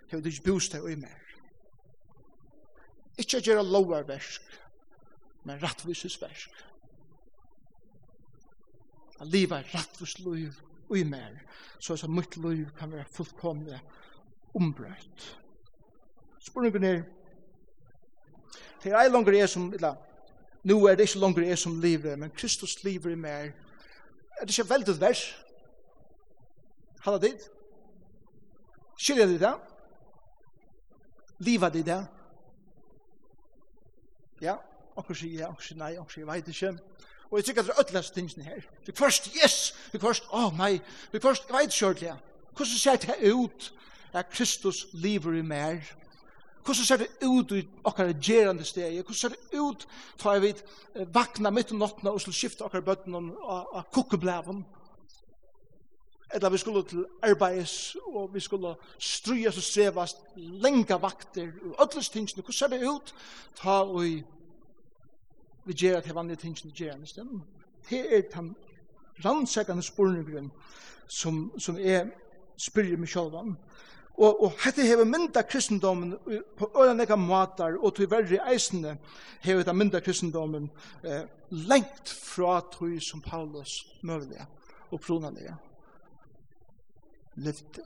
hever 0.08 0.22
du 0.24 0.28
ikke 0.30 0.46
bostad 0.48 0.80
og 0.80 0.92
i 0.92 0.96
mer. 0.96 1.20
Ikke 3.20 3.42
gjøre 3.44 3.64
lovarversk, 3.64 4.54
men 5.44 5.60
rattvisesversk. 5.62 6.64
At 9.20 9.28
livet 9.28 9.58
er 9.58 9.74
rattvis 9.74 10.18
liv 10.18 10.56
og 10.88 10.96
i 10.98 11.04
mer, 11.04 11.36
så 11.78 11.92
at 11.92 12.10
mitt 12.10 12.36
liv 12.36 12.66
kan 12.78 12.92
være 12.92 13.04
fullkomlig 13.12 13.78
ombrøtt. 14.54 15.28
Spørningen 16.40 16.84
er, 16.84 17.02
det 18.82 18.92
er 18.92 19.00
ei 19.00 19.12
langer 19.12 19.36
jeg 19.36 19.48
som, 19.48 19.72
eller, 19.72 19.94
nu 20.64 20.84
er 20.84 20.96
det 20.96 21.08
ikke 21.08 21.20
langer 21.20 21.48
jeg 21.48 21.58
som 21.58 21.80
lever, 21.80 22.16
men 22.16 22.30
Kristus 22.30 22.82
lever 22.84 23.12
i 23.12 23.14
mer. 23.14 23.52
Er 24.40 24.46
det 24.46 24.58
ikke 24.58 24.70
veldig 24.70 25.00
vers? 25.00 25.43
Halla 27.04 27.18
dit. 27.18 27.50
Skilja 28.96 29.26
dit 29.26 29.40
det? 29.40 29.54
Liva 31.44 31.68
dit 31.68 31.86
det? 31.86 32.00
Ja, 34.40 34.54
okkur 34.96 35.18
sier 35.18 35.44
ja, 35.44 35.50
okkur 35.52 35.66
sier 35.66 35.80
nei, 35.80 35.94
okkur 36.00 36.18
sier 36.18 36.28
veit 36.28 36.48
ikke. 36.48 36.70
Og 37.30 37.38
jeg 37.38 37.48
tykker 37.48 37.64
at 37.64 37.68
det 37.68 37.74
er 37.74 37.82
ødeles 37.82 38.10
tingene 38.14 38.46
her. 38.46 38.64
Det 38.86 38.94
først, 38.98 39.28
yes! 39.36 39.74
Det 39.92 40.00
først, 40.00 40.30
åh 40.30 40.46
oh, 40.46 40.56
nei! 40.56 40.78
Det 41.12 41.22
først, 41.22 41.48
jeg 41.48 41.56
vet 41.58 41.74
ikke 41.74 41.86
ordentlig. 41.86 42.14
Hvordan 42.54 42.78
ser 42.78 42.96
det 42.96 43.32
ut 43.34 43.74
at 44.12 44.30
Kristus 44.30 44.86
lever 44.92 45.38
i 45.38 45.42
mer? 45.42 45.82
Hvordan 46.64 46.84
ser 46.84 46.96
det 46.96 47.08
ut 47.22 47.52
i 47.52 47.66
okkar 47.84 48.12
gerande 48.20 48.64
steg? 48.64 48.94
Hvordan 49.02 49.14
ser 49.14 49.34
det 49.34 49.60
ut 49.60 49.86
for 50.16 50.32
jeg 50.32 50.42
vet 50.42 50.64
vakna 51.12 51.50
mitt 51.50 51.72
om 51.72 51.82
nattene 51.82 52.14
og 52.14 52.22
skal 52.22 52.36
skifte 52.36 52.64
okkar 52.64 52.86
bøtten 52.86 53.18
av 53.18 53.84
kukkeblæven? 53.92 54.64
eller 56.34 56.50
vi 56.50 56.58
skulle 56.58 56.82
til 56.82 57.06
arbeids, 57.22 57.96
og 58.06 58.34
vi 58.34 58.40
skulle 58.40 58.74
stryes 58.98 59.56
og 59.56 59.62
sevast, 59.62 60.18
lenga 60.36 60.94
vakter, 60.94 61.52
og 61.64 61.86
ødles 61.86 62.08
tingene, 62.08 62.42
hvordan 62.42 62.52
ser 62.52 62.68
det 62.68 62.88
ut? 62.88 63.14
Ta 63.56 63.70
og 63.70 64.02
vi 65.64 65.72
gjør 65.72 65.96
at 65.96 66.14
vanlige 66.14 66.36
tingene 66.36 66.72
gjør 66.72 67.02
i 67.02 67.06
stedet. 67.06 67.40
Det 67.90 68.16
er 68.16 68.22
den 68.34 68.56
rannsekkende 69.24 69.82
spurningren 69.82 70.52
som, 71.08 71.52
som 71.58 71.78
er 71.78 72.10
spyrir 72.56 72.98
meg 72.98 73.08
sjálv 73.08 73.34
Og, 74.14 74.42
og 74.44 74.52
hette 74.62 74.84
hever 74.86 75.04
mynda 75.04 75.42
kristendomen 75.42 76.14
på 76.58 76.70
øyne 76.78 77.02
eka 77.02 77.16
matar, 77.16 77.74
og 77.80 77.96
til 77.96 78.10
verri 78.10 78.38
eisende 78.52 78.96
hever 79.42 79.64
hette 79.64 79.74
mynda 79.74 80.00
kristendomen 80.00 80.70
eh, 81.02 81.24
lengt 81.50 82.08
fra 82.08 82.60
tog 82.70 83.02
som 83.02 83.20
Paulus 83.20 83.86
møvlige 84.02 84.46
og 84.90 85.00
pronalige 85.00 85.56
levde 87.36 87.82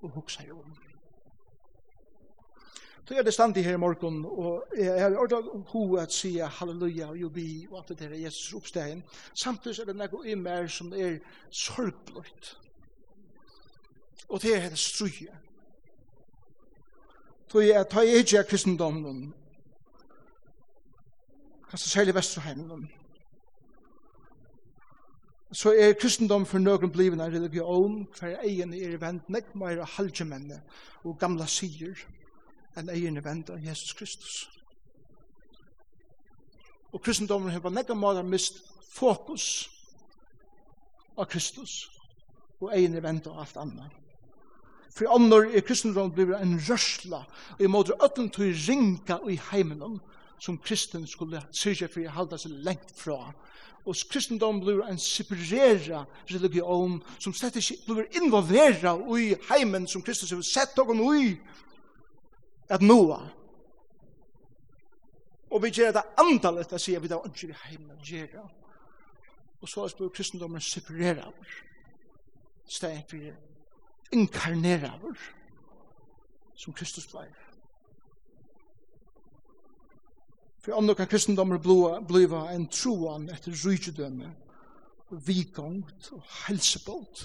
og 0.00 0.10
hugsa 0.10 0.44
jo 0.48 0.60
om. 0.60 0.76
Så 3.10 3.16
er 3.18 3.22
det 3.22 3.34
standig 3.34 3.64
her 3.64 3.74
i 3.74 3.76
morgen, 3.76 4.24
og 4.24 4.64
jeg 4.78 5.02
har 5.02 5.16
ordet 5.16 5.64
ho 5.66 5.94
at 5.94 6.12
sige 6.12 6.46
halleluja 6.46 7.08
og 7.08 7.16
jubi 7.16 7.66
og 7.70 7.78
alt 7.78 7.88
det 7.88 8.08
her 8.08 8.16
Jesus 8.16 8.52
oppstegen. 8.54 9.02
Samtidig 9.34 9.80
er 9.80 9.84
det 9.84 9.96
noe 9.96 10.28
i 10.30 10.34
mer 10.34 10.68
som 10.70 10.92
er 10.92 11.18
sorgbløyt. 11.50 12.52
Og 14.28 14.42
det 14.42 14.56
er 14.56 14.68
det 14.68 14.78
struje. 14.78 15.34
Så 17.50 17.60
jeg 17.60 17.88
tar 17.90 18.06
jeg 18.06 18.22
ikke 18.22 18.38
av 18.38 18.46
kristendommen, 18.46 19.34
kanskje 21.70 21.90
særlig 21.90 22.14
Vesterheimen, 22.14 22.86
så 25.52 25.72
er 25.74 25.96
kristendom 25.98 26.44
for 26.46 26.62
noen 26.62 26.92
bliven 26.94 27.20
en 27.20 27.32
religion, 27.32 28.04
for 28.14 28.30
egen 28.46 28.74
er 28.74 28.98
vent 29.02 29.28
nekk 29.28 29.54
mer 29.58 29.82
halgemenne 29.96 30.60
og 31.02 31.18
gamla 31.18 31.46
sier 31.50 31.98
enn 32.78 32.90
egen 32.94 33.18
er 33.18 33.24
vent 33.26 33.50
av 33.50 33.58
Jesus 33.58 33.94
Kristus. 33.98 34.36
Og 36.92 37.02
kristendommen 37.02 37.50
har 37.50 37.62
på 37.62 37.70
nekka 37.70 37.94
mist 38.22 38.62
fokus 38.90 39.70
av 41.16 41.26
Kristus 41.26 41.90
og 42.60 42.72
egen 42.74 42.94
er 42.94 43.02
vent 43.02 43.26
av 43.26 43.38
alt 43.38 43.56
annet. 43.56 43.90
For 44.90 45.10
andre 45.10 45.54
er 45.54 45.66
kristendommen 45.66 46.14
blivet 46.14 46.40
en 46.40 46.58
rørsla 46.58 47.24
og 47.58 47.62
i 47.62 47.66
måte 47.70 47.94
øtten 48.04 48.30
til 48.30 48.54
ringa 48.54 49.20
i 49.30 49.38
heimenom 49.50 50.00
som 50.40 50.58
kristen 50.58 51.06
skulle 51.06 51.42
syrja 51.52 51.88
for 51.88 52.04
å 52.04 52.14
halda 52.16 52.38
seg 52.40 52.54
lengt 52.64 52.92
fra. 52.96 53.18
Og 53.88 53.96
kristendom 54.12 54.60
blir 54.60 54.82
en 54.84 54.98
separera 55.00 56.04
religion 56.28 56.98
som 57.18 57.34
slett 57.36 57.56
ikke 57.60 57.78
blir 57.86 58.20
involvera 58.20 58.94
i 59.16 59.34
heimen 59.50 59.88
som 59.88 60.02
Kristus 60.04 60.32
har 60.32 60.42
sett 60.44 60.76
noen 60.76 61.20
i 61.20 61.30
at 62.70 62.84
noa. 62.84 63.20
Og 65.50 65.64
vi 65.64 65.72
gjør 65.74 65.96
det 65.96 66.06
andalet 66.22 66.72
å 66.72 66.78
si 66.78 66.94
at 66.94 67.02
vi 67.02 67.10
da 67.10 67.18
ønsker 67.24 67.50
i 67.50 67.60
heimen 67.66 67.96
å 67.96 68.06
gjøre. 68.06 68.44
Og 69.60 69.68
så 69.68 69.88
blir 69.96 70.12
kristendommen 70.14 70.62
separera 70.62 71.26
over. 71.28 71.56
Stedet 72.70 73.10
for 73.10 74.14
inkarnera 74.14 74.92
over 75.00 75.18
som 76.54 76.72
Kristus 76.76 77.08
blir 77.10 77.32
For 80.70 80.78
om 80.78 80.86
noen 80.86 81.08
kristendommer 81.10 81.58
bliva 82.06 82.44
en 82.54 82.68
troan 82.70 83.24
etter 83.34 83.50
rydgjødømme, 83.58 84.28
vikongt 85.26 86.10
og 86.14 86.20
helsebolt, 86.46 87.24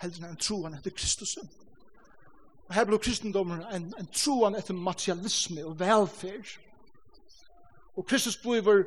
heller 0.00 0.30
en 0.30 0.38
troan 0.40 0.76
etter 0.78 0.94
Kristusen. 0.96 1.50
Og 2.64 2.72
her 2.72 2.86
blir 2.88 3.00
kristendommer 3.04 3.66
en, 3.76 3.90
en 3.92 4.08
troan 4.08 4.56
etter 4.56 4.72
materialisme 4.72 5.66
og 5.68 5.74
velferd. 5.80 6.54
Og 7.96 8.06
Kristus 8.08 8.38
bliver 8.40 8.86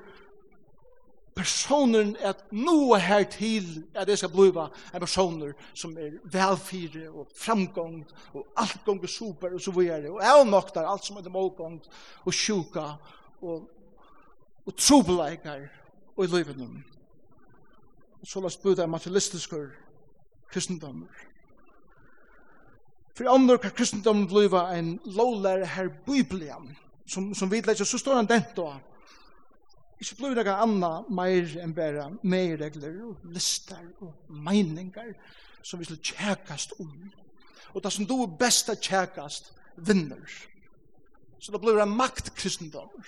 personen 1.38 2.16
at 2.26 2.42
noe 2.50 2.98
her 3.00 3.28
til 3.30 3.84
at 3.94 4.10
det 4.10 4.16
skal 4.18 4.32
bliva 4.34 4.66
en 4.96 5.04
personer 5.04 5.54
som 5.78 5.94
er 5.94 6.18
velfyre 6.26 7.04
og 7.12 7.30
framgångt 7.38 8.16
og 8.34 8.50
alt 8.58 8.82
gonger 8.86 9.14
super 9.14 9.54
og 9.54 9.62
så 9.62 9.76
videre 9.78 10.10
og 10.10 10.26
avnoktar 10.26 10.90
alt 10.90 11.06
som 11.06 11.22
er 11.22 11.30
målgångt 11.30 11.86
og 12.26 12.34
sjuka 12.34 12.88
og 13.42 13.70
og 14.66 14.78
trobeleikar 14.78 15.68
og 16.18 16.24
i 16.24 16.28
livet 16.28 16.58
Og 18.22 18.28
så 18.28 18.42
lest 18.42 18.62
bud 18.62 18.80
av 18.80 18.90
materialistiskur 18.90 19.72
kristendommer. 20.52 21.10
For 23.18 23.30
andre 23.30 23.58
kan 23.58 23.74
kristendommen 23.76 24.28
bliva 24.28 24.72
en 24.78 25.00
lovlære 25.06 25.66
her 25.66 25.90
biblian, 26.06 26.78
som, 27.08 27.34
som 27.36 27.52
vi 27.52 27.62
leser 27.62 27.86
så 27.86 27.98
står 27.98 28.16
han 28.16 28.30
dent 28.30 28.56
da. 28.56 28.76
Ikke 30.02 30.16
bliva 30.18 30.44
noe 30.44 30.60
anna 30.66 30.92
meir 31.10 31.58
enn 31.62 31.76
bare 31.78 32.08
meiregler 32.24 33.02
og 33.06 33.26
lister 33.34 33.82
og 34.02 34.14
meiningar 34.30 35.12
som 35.64 35.80
vi 35.80 35.90
skal 35.90 36.00
tjekast 36.02 36.74
om. 36.80 36.94
Og 37.74 37.84
det 37.84 37.92
som 37.94 38.08
du 38.08 38.16
er 38.24 38.38
best 38.40 38.70
at 38.70 38.82
tjekast 38.82 39.52
vinner. 39.78 40.24
Så 41.40 41.52
det 41.52 41.62
blir 41.62 41.80
en 41.82 41.94
makt 41.98 42.34
kristendommer. 42.38 43.06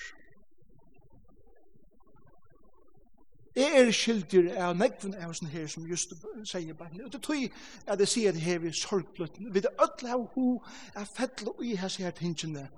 Jeg 3.55 3.71
er 3.79 3.91
skyldig 3.93 4.55
av 4.57 4.73
nekven 4.77 5.13
av 5.13 5.33
sånne 5.37 5.51
her 5.53 5.67
som 5.69 5.85
just 5.85 6.15
sier 6.49 6.73
bare 6.73 7.03
Og 7.05 7.11
Det 7.13 7.21
tror 7.21 7.37
jeg 7.37 7.51
at 7.85 7.99
jeg 7.99 8.07
sier 8.07 8.31
det 8.33 8.41
her 8.41 8.59
vi 8.59 8.71
sorgbløtten. 8.73 9.53
Vi 9.53 9.61
det 9.61 9.69
ødel 9.77 10.09
av 10.09 10.25
ho 10.33 10.63
er 10.95 11.05
fettel 11.05 11.51
og 11.53 11.61
i 11.65 11.75
hans 11.75 11.99
her 12.01 12.11
tingene 12.11 12.69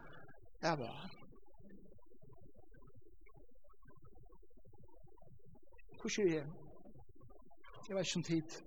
av 0.64 0.84
han. 0.84 1.16
Hvor 6.02 6.22
er 6.22 6.28
jeg? 6.28 6.46
Jeg 7.88 7.96
vet 7.96 8.06
ikke 8.06 8.18
om 8.18 8.24
tid. 8.24 8.60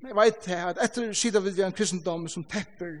Men 0.00 0.08
jeg 0.08 0.16
vet 0.16 0.46
her 0.46 0.66
at 0.66 0.84
etter 0.84 1.12
sida 1.12 1.40
vil 1.40 1.56
vi 1.56 1.62
en 1.62 1.72
kristendom 1.72 2.28
som 2.28 2.44
tepper 2.44 3.00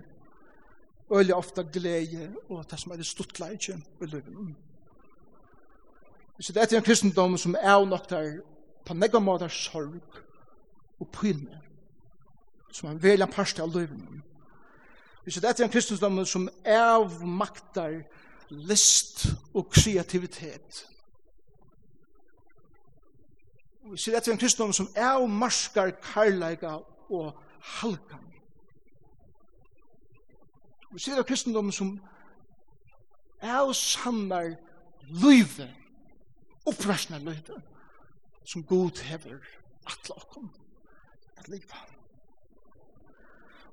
øyelig 1.12 1.34
ofte 1.34 1.64
glede 1.72 2.34
og 2.48 2.66
det 2.70 2.80
som 2.80 2.92
er 2.92 2.96
det 2.96 3.06
stuttleikje 3.06 3.78
i 4.00 4.06
løven. 4.06 4.56
Så 6.42 6.52
det 6.52 6.72
er 6.72 6.76
en 6.76 6.82
kristendom 6.82 7.38
som 7.38 7.54
er 7.60 7.84
nok 7.86 8.10
der 8.10 8.40
på 8.86 8.94
negva 8.94 9.18
måter 9.18 9.48
sorg 9.48 10.16
og 11.00 11.08
pynne 11.14 11.60
som 12.72 12.88
er 12.88 12.98
veldig 12.98 13.28
parst 13.30 13.60
av 13.60 13.70
løyvene. 13.70 14.22
Så 15.28 15.40
det 15.40 15.50
er 15.52 15.64
en 15.64 15.70
kristendom 15.70 16.24
som 16.26 16.48
er 16.64 17.04
maktar 17.26 18.00
list 18.50 19.26
og 19.54 19.68
kreativitet. 19.70 20.88
Så 23.94 24.10
det 24.10 24.26
er 24.26 24.32
en 24.32 24.38
kristendom 24.38 24.72
som 24.72 24.88
er 24.96 25.26
marskar 25.26 25.90
karlæga 26.02 26.78
og 27.10 27.38
halkan. 27.60 28.26
Så 30.96 31.10
det 31.10 31.12
er 31.12 31.22
det 31.22 31.26
kristendom 31.26 31.70
som 31.72 32.00
er 33.42 33.72
sannar 33.72 34.56
løyvene 35.08 35.81
opprørsne 36.66 37.18
løyde 37.22 37.58
som 38.44 38.64
god 38.66 39.02
hever 39.06 39.40
atle 39.86 40.16
okkom 40.16 40.50
at 41.38 41.48
liva. 41.48 41.80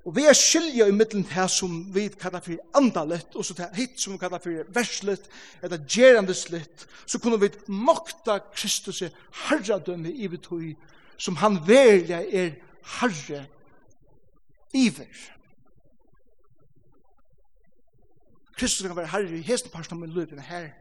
Og 0.08 0.14
vi 0.16 0.24
er 0.24 0.36
skilja 0.36 0.86
i 0.88 0.94
middelen 0.96 1.26
her 1.28 1.46
som 1.52 1.82
vi 1.94 2.06
kallar 2.08 2.40
for 2.40 2.56
andalett, 2.76 3.34
og 3.36 3.44
så 3.44 3.54
til 3.54 3.74
hitt 3.76 4.00
som 4.00 4.14
vi 4.14 4.20
kallar 4.22 4.40
for 4.40 4.70
verslet, 4.72 5.26
eller 5.62 5.82
gerandeslett, 5.84 6.86
så 7.06 7.20
kunne 7.20 7.40
vi 7.40 7.50
mokta 7.68 8.38
Kristus 8.54 9.02
herradømme 9.48 10.10
i 10.10 10.28
betoi, 10.28 10.72
som 11.20 11.36
han 11.36 11.60
velja 11.66 12.22
er 12.24 12.56
herre 13.00 13.44
iver. 14.72 15.20
Kristus 18.56 18.86
kan 18.86 18.96
være 18.96 19.12
herre 19.12 19.36
i 19.36 19.44
hesten 19.44 19.72
parten 19.72 19.98
av 19.98 20.00
min 20.00 20.16
løyden 20.16 20.40
her, 20.40 20.72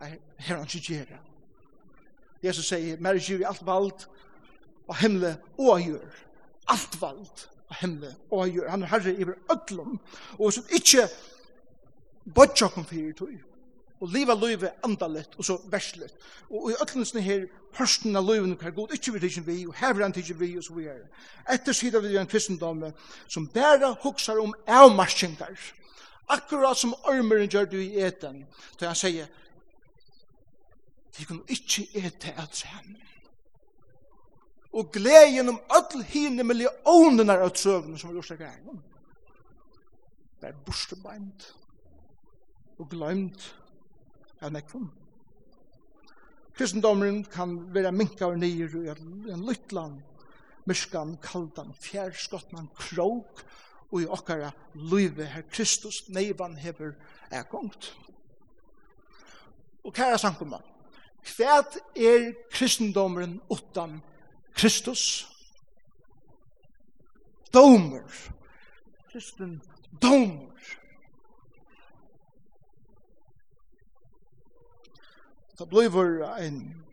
her 0.00 0.56
han 0.56 0.64
ikke 0.64 0.86
gjerra. 0.88 1.20
Jesus 2.44 2.68
sier, 2.68 3.00
mer 3.00 3.18
gjør 3.18 3.42
i 3.42 3.48
alt 3.48 3.64
vald 3.66 4.06
og 4.88 4.96
himle 5.00 5.36
og 5.58 5.80
gjør. 5.80 6.20
Alt 6.68 7.00
vald 7.00 7.46
og 7.68 7.80
himle 7.80 8.14
og 8.30 8.48
gjør. 8.48 8.70
Han 8.70 8.84
er 8.84 8.92
herre 8.92 9.14
i 9.14 9.26
ødlom, 9.52 9.98
og 10.38 10.52
så 10.52 10.62
ikke 10.72 11.08
bodjokken 12.34 12.84
fyrir 12.88 13.12
tog, 13.16 13.34
og 14.00 14.08
liva 14.12 14.34
løyve 14.34 14.70
andalet 14.84 15.36
og 15.38 15.44
så 15.44 15.58
verslet. 15.72 16.12
Og 16.50 16.70
i 16.72 16.76
øtlensene 16.82 17.22
her, 17.24 17.46
hørsten 17.78 18.16
av 18.16 18.26
løyven 18.26 18.56
hver 18.60 18.74
god, 18.76 18.92
ikke 18.92 19.12
vi 19.12 19.24
tidsen 19.24 19.46
vi, 19.46 19.62
og 19.66 19.74
hever 19.78 20.02
han 20.02 20.12
tidsen 20.12 20.40
vi, 20.40 20.56
og 20.58 20.64
så 20.64 20.74
vi 20.76 20.88
er. 20.92 21.06
Etter 21.52 21.72
sida 21.72 22.00
vi 22.04 22.16
en 22.16 22.28
kristendomme 22.28 22.92
som 23.28 23.48
bare 23.48 23.96
huksar 24.02 24.40
om 24.40 24.54
avmarskjengar. 24.66 25.56
akkurat 26.28 26.76
som 26.76 26.94
ormeren 27.04 27.48
gjør 27.48 27.64
du 27.64 27.76
i 27.76 28.00
eten, 28.00 28.46
til 28.78 28.88
han 28.88 28.96
sier, 28.96 29.26
De 31.14 31.26
kunne 31.28 31.46
ikke 31.48 31.86
ete 32.00 32.34
av 32.38 32.48
trenen. 32.52 33.00
Og 34.74 34.90
gleden 34.92 35.52
om 35.52 35.60
alle 35.70 36.02
hine 36.10 36.42
millioner 36.42 37.44
av 37.44 37.52
trøvene 37.54 37.98
som 37.98 38.10
var 38.10 38.18
gjort 38.18 38.32
seg 38.32 38.40
greien. 38.42 38.80
Det 40.40 40.50
er 40.50 40.64
borstebeint 40.66 41.46
og 42.82 42.88
glemt 42.90 43.46
av 44.42 44.50
nekvom. 44.56 44.88
Kristendommen 46.54 47.22
kan 47.30 47.54
være 47.74 47.94
minka 47.94 48.26
og 48.30 48.38
nyer 48.38 48.74
i 48.82 48.90
en 48.90 49.46
lytland, 49.46 50.02
myrskan, 50.66 51.16
kaldan, 51.22 51.72
fjærskottman, 51.82 52.68
krok, 52.78 53.42
og 53.94 54.02
i 54.02 54.10
okkara 54.10 54.50
løyve 54.74 55.26
her 55.30 55.46
Kristus 55.50 56.02
neivan 56.10 56.56
hever 56.58 56.94
er 57.30 57.46
gongt. 57.50 57.92
Og 59.84 59.94
kæra 59.94 60.18
sankumma, 60.18 60.58
Hvat 61.24 61.78
er 61.96 62.32
kristendomen 62.50 63.40
utan 63.50 64.02
Kristus? 64.54 65.28
Domer. 67.54 68.32
Kristen 69.12 69.62
domer. 70.02 70.50
Det 75.58 75.68
blir 75.68 76.24
en 76.38 76.84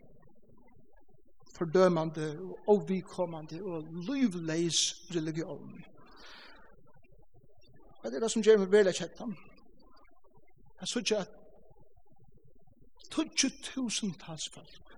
fordømande 1.54 2.38
og 2.40 2.58
ovikommande 2.66 3.62
og 3.62 3.82
livleis 3.82 5.06
religion. 5.14 5.84
Og 8.02 8.10
det 8.10 8.16
er 8.16 8.20
det 8.20 8.30
som 8.30 8.42
gjør 8.42 8.62
meg 8.62 8.72
veldig 8.72 8.94
kjent. 8.94 9.20
Jeg 10.80 10.88
synes 10.88 11.10
ikke 11.10 11.20
at 11.22 11.41
Tutsi 13.12 13.50
tusen 13.62 14.14
tals 14.16 14.48
folk. 14.48 14.96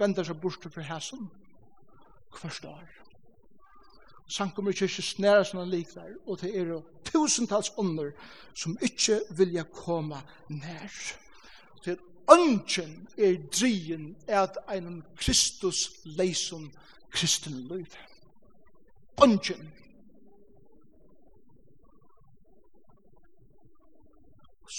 Vendar 0.00 0.24
seg 0.24 0.40
bort 0.40 0.64
fra 0.72 0.82
hæsum 0.82 1.28
Hverst 2.32 2.64
år. 2.64 2.88
Sankum 4.28 4.70
er 4.70 4.76
kyrkje 4.76 5.02
snæra 5.04 5.44
sånne 5.44 5.66
likvær, 5.68 6.14
og 6.24 6.40
det 6.40 6.54
er 6.56 6.70
tusentals 7.04 7.68
ånder 7.76 8.14
som 8.56 8.78
ikke 8.80 9.18
vilja 9.36 9.66
koma 9.68 10.22
nær. 10.48 10.94
til 11.84 11.92
er 11.92 12.38
ønsken 12.38 13.08
er 13.18 13.36
drien 13.52 14.16
at 14.28 14.56
en 14.72 15.02
Kristus 15.16 15.90
leisum 16.04 16.70
kristen 17.10 17.68
liv. 17.68 17.86
Ønsken 19.22 19.68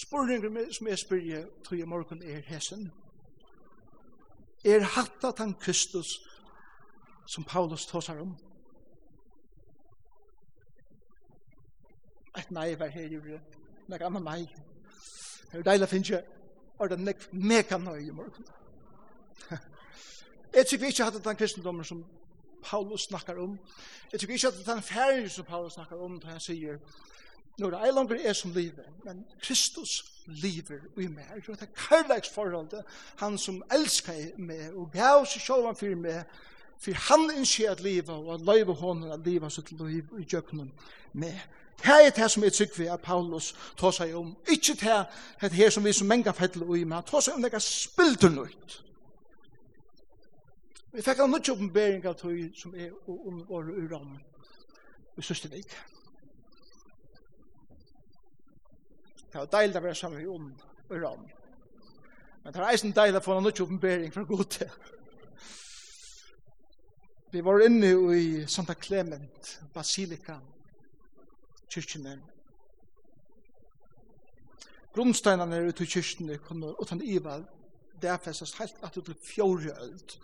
spurningen 0.01 0.73
som 0.73 0.87
jeg 0.87 0.99
spyrir 0.99 1.45
tog 1.63 1.79
i 1.79 1.85
morgen 1.85 2.23
er 2.23 2.41
hesen. 2.45 2.91
Er 4.65 4.79
hatta 4.79 5.31
tan 5.31 5.53
Kristus 5.53 6.29
som 7.27 7.43
Paulus 7.43 7.85
tåsar 7.85 8.19
om? 8.21 8.37
Et 12.37 12.51
nei 12.51 12.79
var 12.79 12.87
her 12.87 13.07
gjorde, 13.07 13.41
nek 13.87 14.01
anna 14.01 14.19
nei. 14.19 14.47
Det 15.51 15.59
er 15.59 15.67
deilig 15.67 15.89
finnes 15.89 16.09
jeg, 16.09 16.23
er 16.79 16.89
det 16.89 16.99
nek 16.99 17.27
mega 17.31 17.77
nøy 17.77 18.07
i 18.07 18.15
morgen. 18.15 18.47
Jeg 20.53 20.67
tykker 20.69 20.87
ikke 20.87 21.03
hatta 21.03 21.19
tan 21.19 21.37
kristendommen 21.37 21.85
som 21.85 22.05
Paulus 22.63 23.01
snakkar 23.01 23.37
om. 23.41 23.59
Jeg 24.11 24.19
tykker 24.19 24.33
ikke 24.33 24.47
hatta 24.47 24.63
tan 24.63 24.81
færger 24.81 25.29
som 25.29 25.45
Paulus 25.45 25.73
snakkar 25.73 26.01
om, 26.01 26.19
da 26.19 26.27
han 26.27 26.39
sier, 26.39 26.77
Nå 27.59 27.69
er 27.69 27.85
jeg 27.85 27.93
langer 27.93 28.19
er 28.23 28.33
som 28.33 28.51
livet, 28.51 28.85
men 29.05 29.25
Kristus 29.41 30.05
lever 30.25 30.79
i 30.97 31.07
meg. 31.07 31.43
Det 31.47 31.61
er 31.61 31.65
kærleiksforholdet, 31.75 32.81
han 33.17 33.37
som 33.37 33.63
elskar 33.71 34.31
meg 34.37 34.73
og 34.73 34.89
gav 34.93 35.25
seg 35.29 35.41
sjåvan 35.45 35.77
for 35.77 35.99
meg, 36.01 36.23
for 36.81 36.97
han 37.09 37.29
innskjer 37.37 37.71
at 37.71 37.83
livet 37.85 38.09
og 38.09 38.33
at 38.33 38.41
løyve 38.47 38.73
hånden 38.73 39.11
at 39.11 39.21
livet 39.25 39.53
sitt 39.53 39.71
liv 39.71 40.09
i 40.19 40.25
djøkkenen 40.25 40.71
med. 41.13 41.37
Det 41.83 41.93
er 42.05 42.09
det 42.15 42.31
som 42.31 42.43
er 42.43 42.49
trygg 42.49 42.79
ved 42.79 42.89
at 42.89 43.01
Paulus 43.01 43.53
tar 43.77 43.91
seg 43.91 44.15
om. 44.15 44.35
Ikke 44.49 44.73
det 44.73 45.05
er 45.41 45.49
det 45.49 45.73
som 45.73 45.85
vi 45.85 45.93
som 45.93 46.07
menga 46.07 46.31
fettler 46.31 46.75
i, 46.75 46.83
men 46.83 46.97
han 46.97 47.05
tar 47.05 47.21
seg 47.21 47.37
om 47.37 47.43
det 47.43 47.53
er 47.53 47.59
spilder 47.59 48.29
nøyt. 48.29 48.79
Vi 50.93 51.01
fikk 51.01 51.19
en 51.19 51.31
nødt 51.33 51.49
oppenbering 51.49 52.05
av 52.05 52.15
tog 52.17 52.37
som 52.55 52.75
er 52.75 52.91
under 53.07 53.45
våre 53.45 53.73
urammen. 53.73 54.21
Vi 55.15 55.21
synes 55.21 55.41
det 55.41 55.53
ikke. 55.57 55.77
Det 59.33 59.39
var 59.39 59.47
deilig 59.49 59.79
å 59.79 59.81
være 59.81 59.97
sammen 59.97 60.19
med 60.19 60.25
Jon 60.27 60.49
og 60.89 60.99
Ram. 61.01 61.21
Men 62.43 62.53
det 62.53 62.59
var 62.61 62.69
eisen 62.69 62.91
deilig 62.93 63.17
å 63.17 63.23
få 63.25 63.33
noen 63.33 63.47
nødt 63.47 63.61
oppenbering 63.63 64.11
fra 64.13 64.21
god 64.29 64.43
til. 64.53 64.75
Vi 67.33 67.41
var 67.41 67.63
inne 67.65 67.89
i 68.13 68.27
Santa 68.45 68.75
Clement, 68.77 69.55
Basilika, 69.73 70.35
kyrkjene. 71.65 72.13
Grunnsteinene 74.93 75.57
er 75.57 75.73
ute 75.73 75.87
i 75.87 75.89
kyrkjene 75.95 76.37
kunne 76.45 76.75
utan 76.77 77.01
ival 77.01 77.47
derfestes 78.05 78.53
helt 78.59 78.85
at 78.85 78.93
det 78.93 79.07
til 79.09 79.17
fjore 79.17 79.73
øld. 79.81 80.17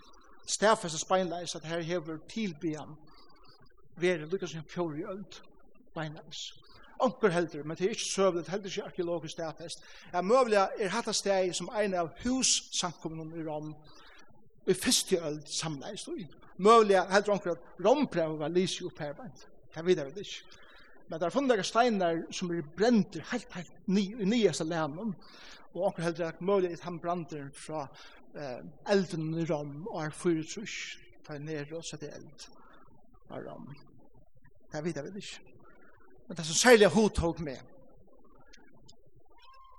Stærfestes 0.46 1.06
beinleis 1.10 1.58
at 1.58 1.66
her 1.66 1.82
hever 1.82 2.22
tilbyan 2.30 2.94
være 3.98 4.30
lukka 4.30 4.46
som 4.46 4.70
fjore 4.70 5.10
øld 5.10 5.42
beinleis 5.98 6.52
onker 7.00 7.32
heldur, 7.34 7.64
men 7.64 7.78
det 7.78 7.86
er 7.86 7.96
ikke 7.96 8.06
søvlet, 8.06 8.48
heldur 8.52 8.70
ikke 8.70 8.84
arkeologisk 8.84 9.32
statest. 9.32 9.84
Ja, 10.14 10.22
møvelig 10.22 10.60
er 10.60 10.94
hatt 10.94 11.10
steg 11.16 11.54
som 11.56 11.72
en 11.76 11.96
av 11.98 12.12
hussamkommunen 12.24 13.40
i 13.40 13.46
Rom, 13.48 13.74
i 14.70 14.76
første 14.76 15.18
øl 15.26 15.40
samla 15.48 15.94
i 15.94 15.98
stod. 15.98 16.36
Møvelig 16.60 17.00
heldur 17.14 17.38
onker 17.38 17.56
at 17.56 17.86
Rombrevet 17.86 18.40
var 18.40 18.52
lysi 18.54 18.86
oppherbeint. 18.86 19.48
Jeg 19.76 19.86
vet 19.86 19.98
det 19.98 20.26
ikke. 20.26 20.58
Men 21.10 21.20
det 21.20 21.26
er 21.26 21.34
funnet 21.34 21.66
steiner 21.66 22.24
som 22.36 22.52
er 22.54 22.66
brent 22.78 23.18
helt, 23.32 23.54
helt 23.56 23.88
ny, 23.88 24.04
i 24.22 24.26
nyeste 24.30 24.68
lennom, 24.68 25.16
og 25.74 25.86
onker 25.90 26.06
heldur 26.06 26.30
at 26.30 26.42
møvelig 26.42 26.74
er 26.76 26.84
han 26.84 27.00
brander 27.00 27.50
fra 27.54 27.88
eh, 28.36 28.60
elden 28.92 29.32
i 29.40 29.46
Rom 29.50 29.88
og 29.88 30.04
er 30.04 30.14
fyrirtrus, 30.14 30.98
tar 31.26 31.40
ned 31.42 31.74
og 31.74 31.86
setter 31.86 32.14
eld 32.18 32.50
av 33.30 33.46
Rom. 33.46 33.72
Jeg 34.74 34.86
vet 34.86 35.02
det 35.02 35.16
ikke. 35.16 35.49
Men 36.30 36.38
det 36.38 36.46
som 36.46 36.56
særlig 36.56 36.88
hun 36.88 37.10
tog 37.10 37.42
med, 37.42 37.58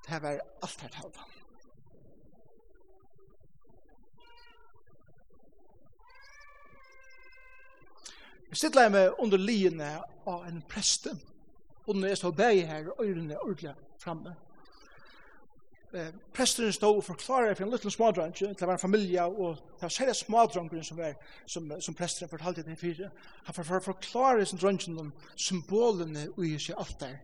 det 0.08 0.22
var 0.22 0.40
alt 0.62 0.80
her 0.80 0.88
tavla. 0.88 1.26
Jeg 8.50 8.56
sitter 8.56 8.90
meg 8.90 9.12
under 9.22 9.38
liene 9.38 9.92
av 10.26 10.48
en 10.48 10.58
preste, 10.66 11.12
og 11.86 11.94
når 11.96 12.08
jeg 12.10 12.18
står 12.18 12.34
bæg 12.42 12.66
her, 12.66 12.90
øyrene 12.98 13.38
ordentlig 13.38 13.74
framme 14.02 14.34
eh, 15.94 16.14
presteren 16.34 16.72
stod 16.72 16.96
og 16.96 17.04
forklarer 17.04 17.54
for 17.54 17.64
en 17.64 17.70
liten 17.70 17.90
smådrang 17.90 18.34
til 18.34 18.48
det 18.48 18.66
var 18.66 18.72
en 18.72 18.78
familie, 18.78 19.24
og 19.24 19.56
det 19.56 19.82
var 19.82 19.88
særlig 19.88 20.16
smådrangeren 20.16 20.84
som, 20.84 20.98
er, 20.98 21.12
som, 21.46 21.72
som 21.80 21.94
presteren 21.94 22.30
fortalte 22.30 22.62
den 22.62 22.76
fire. 22.76 23.10
Han 23.44 23.54
får 23.54 23.62
for, 23.62 23.78
forklare 23.78 24.46
sin 24.46 24.58
drangen 24.58 24.98
om 24.98 25.12
symbolene 25.36 26.28
i 26.44 26.58
seg 26.58 26.78
alt 26.78 27.00
der, 27.00 27.16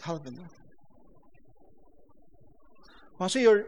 talvene. 0.00 0.48
Og 3.14 3.24
han 3.24 3.30
sier, 3.30 3.62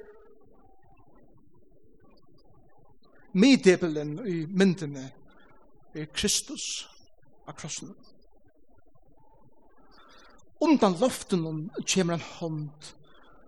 middebelen 3.33 4.19
i 4.27 4.43
myndene 4.47 5.11
er 5.95 6.11
Kristus 6.13 6.89
av 7.47 7.55
krossen. 7.55 7.95
Undan 10.61 10.97
loften 11.01 11.71
kommer 11.95 12.15
en 12.15 12.29
hånd 12.39 12.96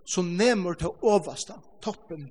som 0.09 0.31
nemur 0.37 0.77
til 0.79 0.95
oversta 1.05 1.59
toppen 1.83 2.29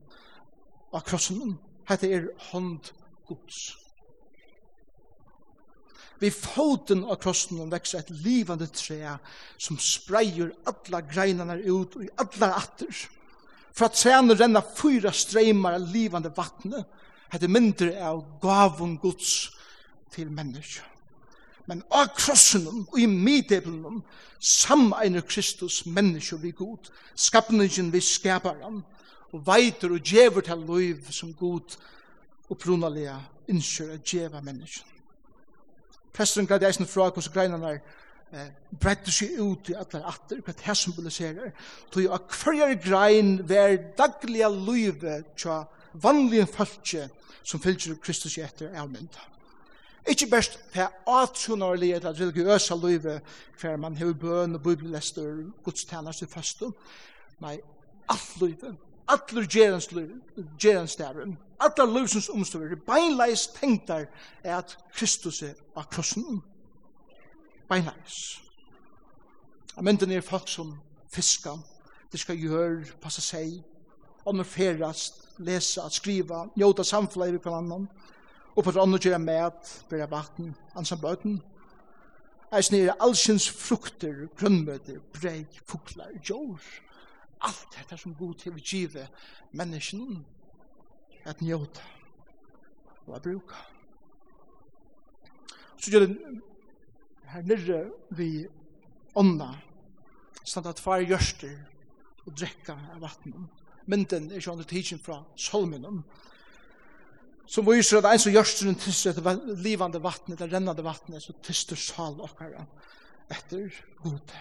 av 0.92 1.04
krossen. 1.06 1.54
Hette 1.88 2.10
er 2.10 2.30
hånd 2.50 2.90
gods. 3.28 3.76
Vi 6.18 6.30
foten 6.34 7.04
av 7.06 7.20
krossen 7.22 7.70
vekser 7.70 8.02
et 8.02 8.10
livande 8.24 8.66
tre 8.74 9.14
som 9.60 9.78
spreier 9.78 10.50
alla 10.66 11.04
greinene 11.06 11.60
ut 11.62 11.94
og 11.94 12.04
i 12.08 12.10
alla 12.18 12.50
atter. 12.58 12.90
For 13.70 13.86
at 13.86 14.00
trene 14.00 14.34
renner 14.34 14.74
fyra 14.74 15.12
streimar 15.14 15.78
av 15.78 15.86
livande 15.94 16.34
vattnet. 16.34 16.82
Hette 17.30 17.50
mindre 17.52 17.92
av 18.02 18.24
gavun 18.42 18.96
gods 18.98 19.52
til 20.10 20.32
mennesker 20.34 20.97
men 21.68 21.82
av 21.92 22.08
krossen 22.16 22.66
og 22.70 22.96
i 22.98 23.06
middelen 23.06 24.00
samegner 24.40 25.24
Kristus 25.28 25.82
menneske 25.86 26.38
vi 26.40 26.54
god, 26.56 26.88
skapningen 27.14 27.92
vi 27.92 28.00
skaper 28.00 28.62
han, 28.62 28.82
og 29.32 29.44
veiter 29.44 29.92
og 29.92 30.00
djever 30.00 30.46
til 30.46 30.64
liv 30.70 31.12
som 31.12 31.34
god 31.36 31.76
og 32.48 32.56
pronalega 32.58 33.18
innsjører 33.52 34.00
djeva 34.00 34.40
menneske. 34.40 34.86
Presten 36.16 36.48
gav 36.48 36.58
det 36.58 36.70
eisen 36.70 36.88
fra 36.88 37.10
hos 37.14 37.28
greinene 37.28 37.74
er 37.76 37.80
eh, 38.32 38.48
bretter 38.80 39.12
seg 39.12 39.36
ut 39.38 39.68
i 39.70 39.76
alle 39.78 40.00
atter, 40.08 40.40
hva 40.40 40.54
det 40.56 40.76
symboliserer, 40.76 41.52
tog 41.92 42.08
av 42.16 42.24
hver 42.32 42.74
grein 42.80 43.36
vær 43.48 43.76
daglige 43.98 44.48
livet 44.56 45.34
tja 45.36 45.62
vanlige 45.92 46.48
falskje 46.48 47.08
som 47.44 47.60
fylgjer 47.60 48.00
Kristus 48.02 48.38
i 48.38 48.44
etter 48.44 48.72
avmynda. 48.76 49.20
Ikke 50.06 50.26
best 50.30 50.58
til 50.72 50.86
atronarlige 51.06 51.94
eller 51.94 52.20
religiøse 52.20 52.74
livet, 52.74 53.20
hver 53.60 53.76
man 53.76 53.96
har 53.96 54.12
bøn 54.12 54.54
og 54.54 54.62
bibelester, 54.62 55.44
godstjeneste 55.64 56.24
og 56.24 56.30
faste. 56.30 56.70
Nei, 57.40 57.58
alt 58.08 58.40
livet, 58.40 58.76
alle 59.08 59.46
gjerensdæren, 60.58 61.38
alle 61.60 62.00
livsens 62.00 62.28
omstøver, 62.28 62.76
beinleis 62.86 63.46
tenktar 63.46 64.06
er 64.44 64.58
at 64.58 64.78
Kristus 64.94 65.42
er 65.42 65.54
av 65.76 65.88
krossen. 65.90 66.42
Beinleis. 67.68 68.40
Jeg 69.76 69.84
mynden 69.84 70.12
er 70.12 70.20
folk 70.20 70.48
som 70.48 70.78
fiskar, 71.12 71.58
de 72.12 72.18
skal 72.18 72.38
gjøre, 72.40 72.84
passe 73.02 73.22
seg, 73.22 73.60
omferast, 74.26 75.28
lesa, 75.38 75.88
skriva, 75.90 76.46
njóta 76.56 76.82
samfélagi 76.82 77.36
i 77.36 77.42
hverandre, 77.42 77.86
og 78.58 78.64
på 78.66 78.72
dronne 78.74 78.98
gjøre 78.98 79.20
mat, 79.22 79.68
bære 79.86 80.08
vatten, 80.10 80.50
ansan 80.74 80.98
bøten. 80.98 81.36
Eisen 82.50 82.74
er 82.78 82.96
allsins 82.98 83.46
frukter, 83.54 84.24
grønnmøter, 84.34 84.98
brei, 85.14 85.44
fuglar, 85.68 86.10
jord. 86.28 86.64
Alt 87.46 87.76
dette 87.76 87.98
som 88.00 88.16
god 88.18 88.34
til 88.40 88.56
å 88.56 88.62
give 88.64 89.04
menneskene 89.54 90.24
at 91.28 91.44
njóta 91.44 91.84
og 93.06 93.14
at 93.20 93.28
bruka. 93.28 93.60
Så 95.78 95.92
gjør 95.92 96.08
det 96.08 96.16
her 97.30 97.46
nirre 97.46 97.82
vi 98.10 98.48
ånda, 99.14 99.52
stand 100.42 100.66
at 100.66 100.82
far 100.82 101.04
gjørster 101.06 101.54
og 102.26 102.34
drekka 102.34 102.74
av 102.96 103.06
vatten. 103.06 103.46
Mynden 103.86 104.32
er 104.32 104.42
ikke 104.42 104.56
under 104.56 104.66
tidsen 104.66 104.98
fra 104.98 105.20
solmenon, 105.38 106.02
som 107.48 107.64
viser 107.64 108.02
at 108.02 108.10
en 108.10 108.20
som 108.20 108.32
gjør 108.34 108.50
sin 108.50 108.76
tyster 108.76 109.16
etter 109.16 109.56
livande 109.64 110.00
vattnet, 110.04 110.36
etter 110.36 110.52
rennande 110.52 110.84
vattnet, 110.84 111.22
så 111.24 111.32
tyster 111.44 111.80
sal 111.80 112.18
okkara 112.20 112.66
etter 113.32 113.72
god. 114.02 114.34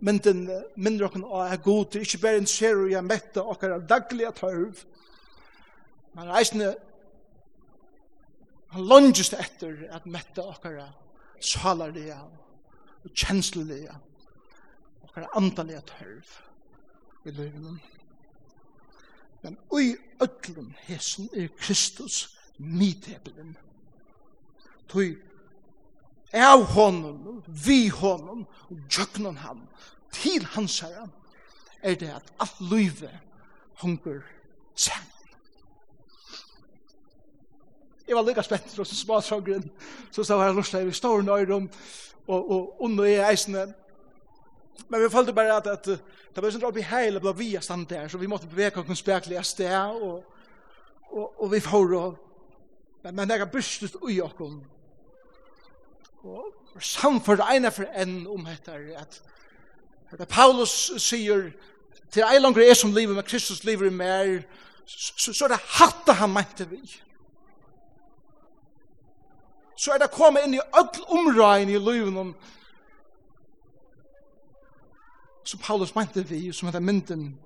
Men 0.00 0.20
den 0.24 0.46
minner 0.76 1.08
okken 1.08 1.24
av 1.24 1.46
er 1.50 1.62
god, 1.64 1.96
ikke 2.00 2.22
bare 2.24 2.40
en 2.40 2.48
ser 2.48 2.76
og 2.80 2.92
jeg 2.92 3.04
mette 3.04 3.44
okkara 3.44 3.78
daglige 3.80 4.32
tørv, 4.40 4.82
men 6.16 6.32
reisende 6.32 6.74
han 8.72 8.88
longes 8.88 9.32
etter 9.32 9.86
at 9.94 10.08
mette 10.08 10.42
okkara 10.42 10.88
salarlige 11.40 12.16
og 12.16 13.12
kjenslelige 13.12 13.92
okkara 15.06 15.28
andalige 15.38 15.84
tørv 15.92 16.32
i 17.26 17.36
livet. 17.36 17.92
Men 19.46 19.58
ui 19.70 19.94
öllum 20.18 20.72
hesen 20.88 21.28
er 21.32 21.46
Kristus 21.54 22.38
midhebelen. 22.58 23.52
Tui 24.88 25.12
av 26.34 26.64
honom, 26.74 27.44
vi 27.46 27.86
honom, 27.88 28.42
og 28.66 28.80
jöknon 28.90 29.36
ham, 29.38 29.60
til 30.10 30.42
hans 30.56 30.80
herra, 30.82 31.06
er 31.82 31.94
det 31.94 32.10
at 32.10 32.32
alt 32.42 32.58
løyve 32.60 33.12
hunger 33.84 34.24
sen. 34.74 35.06
Jeg 38.08 38.18
var 38.18 38.26
lykka 38.26 38.42
spett 38.42 38.66
fra 38.74 38.84
smadsongren, 38.84 39.70
så 40.10 40.24
stod 40.24 40.42
her 40.42 40.58
lusta 40.58 40.82
i 40.82 40.90
vi 40.90 40.92
står 40.92 41.22
nøyrum, 41.22 41.70
og, 42.26 42.50
og 42.50 42.82
under 42.82 43.04
i 43.04 43.20
eisene, 43.30 43.68
Men 44.88 45.02
vi 45.02 45.10
følte 45.10 45.32
bare 45.32 45.56
at, 45.56 45.66
at, 45.66 45.86
det 46.34 46.42
var 46.42 46.52
sånn 46.52 46.68
at 46.68 46.76
vi 46.76 46.84
heile 46.86 47.20
ble 47.22 47.32
via 47.36 47.62
stand 47.64 47.88
der, 47.90 48.08
så 48.08 48.20
vi 48.20 48.28
måtte 48.30 48.48
bevege 48.50 48.82
oss 48.82 49.00
spekelig 49.00 49.38
av 49.40 49.46
sted, 49.48 50.02
og, 50.02 50.24
og, 51.10 51.42
og 51.42 51.50
vi 51.52 51.60
får 51.64 51.94
og, 51.96 52.18
men, 53.02 53.14
men 53.16 53.30
det 53.30 53.40
er 53.40 53.50
bystet 53.50 53.96
ui 54.02 54.18
okken. 54.20 54.60
Og 56.26 56.82
samført 56.82 57.44
ene 57.52 57.70
for 57.72 57.88
enn 57.96 58.24
om 58.30 58.44
dette, 58.46 58.76
at, 58.98 59.20
at 60.12 60.28
Paulus 60.28 60.74
sier, 61.02 61.50
til 62.12 62.26
ei 62.26 62.38
langer 62.40 62.66
er 62.66 62.74
som 62.78 62.94
livet, 62.94 63.16
men 63.16 63.26
Kristus 63.26 63.64
livet 63.64 63.88
er 63.88 63.96
mer, 63.96 64.36
så, 64.86 65.32
så 65.32 65.46
er 65.46 65.54
det 65.54 65.62
hatta 65.78 66.18
han 66.20 66.34
mente 66.34 66.68
vi. 66.70 66.82
Så 69.76 69.92
er 69.92 70.00
det 70.00 70.12
kommet 70.14 70.46
inn 70.46 70.56
i 70.56 70.62
öll 70.62 71.02
omrøyene 71.18 71.74
i 71.74 71.80
livet 71.80 72.16
om, 72.16 72.34
som 75.46 75.60
Paulus 75.62 75.94
mente 75.94 76.24
vi, 76.26 76.52
som 76.52 76.66
heter 76.68 76.80
mynden, 76.80 77.38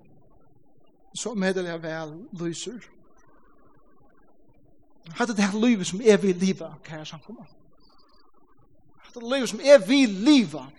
så 1.15 1.35
meddeler 1.35 1.71
jeg 1.71 1.83
vel 1.83 2.15
lyser. 2.41 2.79
Hatt 5.19 5.33
det 5.37 5.45
her 5.45 5.59
livet 5.59 5.87
som 5.87 6.01
er 6.01 6.17
vi 6.17 6.33
livet, 6.33 6.71
kære 6.85 7.07
samkommer. 7.07 7.45
Hatt 9.05 9.15
det 9.15 9.33
livet 9.33 9.49
som 9.49 9.61
er 9.65 9.83
vi 9.87 10.05
livet, 10.07 10.79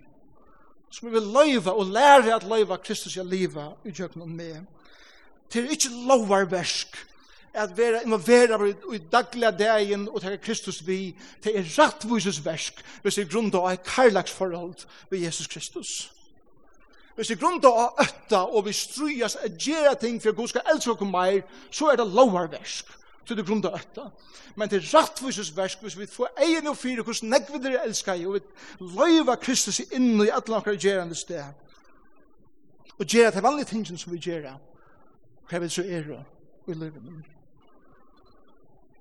som 0.89 1.07
vi 1.07 1.13
vil 1.13 1.69
og 1.69 1.85
lære 1.85 2.35
at 2.35 2.43
løyva 2.43 2.77
Kristus 2.77 3.17
er 3.17 3.23
livet 3.23 3.85
i 3.85 3.91
kjøkkenen 3.91 4.35
med. 4.35 4.65
Det 5.53 5.63
er 5.63 5.69
ikke 5.69 5.93
lovarversk 6.07 6.97
at 7.53 7.77
vera 7.77 8.01
involvera 8.05 8.57
i 8.67 8.99
dagliga 9.11 9.51
dagen 9.51 10.07
og 10.09 10.21
tega 10.21 10.37
Kristus 10.37 10.79
vi, 10.87 11.15
det 11.43 11.57
er 11.57 11.67
rattvises 11.77 12.39
versk, 12.45 12.79
hvis 13.01 13.15
det 13.15 13.25
er 13.25 13.31
grunn 13.31 13.51
av 13.53 13.67
et 13.73 13.83
karlagsforhold 13.83 14.87
ved 15.09 15.19
Jesus 15.19 15.47
Kristus. 15.51 16.11
Hvis 17.15 17.29
vi 17.29 17.35
grunda 17.35 17.67
av 17.67 17.99
øtta 17.99 18.45
og 18.47 18.65
vi 18.65 18.73
strujas 18.73 19.35
a 19.35 19.49
gjerra 19.49 19.93
ting 19.99 20.21
for 20.21 20.35
Gud 20.35 20.47
skal 20.51 20.67
elska 20.73 20.93
okkur 20.93 21.09
meir, 21.09 21.41
så 21.71 21.91
er 21.91 21.99
det 21.99 22.07
lovarversk. 22.07 22.93
Så 23.27 23.35
det 23.35 23.45
grunda 23.45 23.69
av 23.69 23.81
øtta. 23.81 24.07
Men 24.55 24.69
det 24.69 24.81
er 24.81 24.87
rattvisus 24.93 25.51
versk 25.55 25.83
hvis 25.85 25.97
vi 25.99 26.07
får 26.09 26.31
egen 26.45 26.67
og 26.71 26.77
fyrir 26.77 27.03
hos 27.07 27.23
negvi 27.23 27.59
dere 27.63 27.83
elska 27.85 28.15
i 28.15 28.25
og 28.27 28.39
vi 28.39 28.87
loiva 28.95 29.35
Kristus 29.39 29.81
inn 29.91 30.23
i 30.23 30.31
atlan 30.31 30.59
okkar 30.59 30.79
gjerande 30.79 31.15
sted. 31.15 31.43
Og 32.97 33.05
gjerra 33.05 33.31
til 33.31 33.45
vanlige 33.45 33.71
ting 33.71 33.85
som 33.87 34.11
vi 34.13 34.19
gjerra. 34.19 34.57
Hva 35.49 35.59
vil 35.59 35.71
så 35.71 35.83
er 35.83 36.07
det? 36.07 36.23
Vi 36.67 36.73
lever 36.73 37.03
med. 37.03 37.23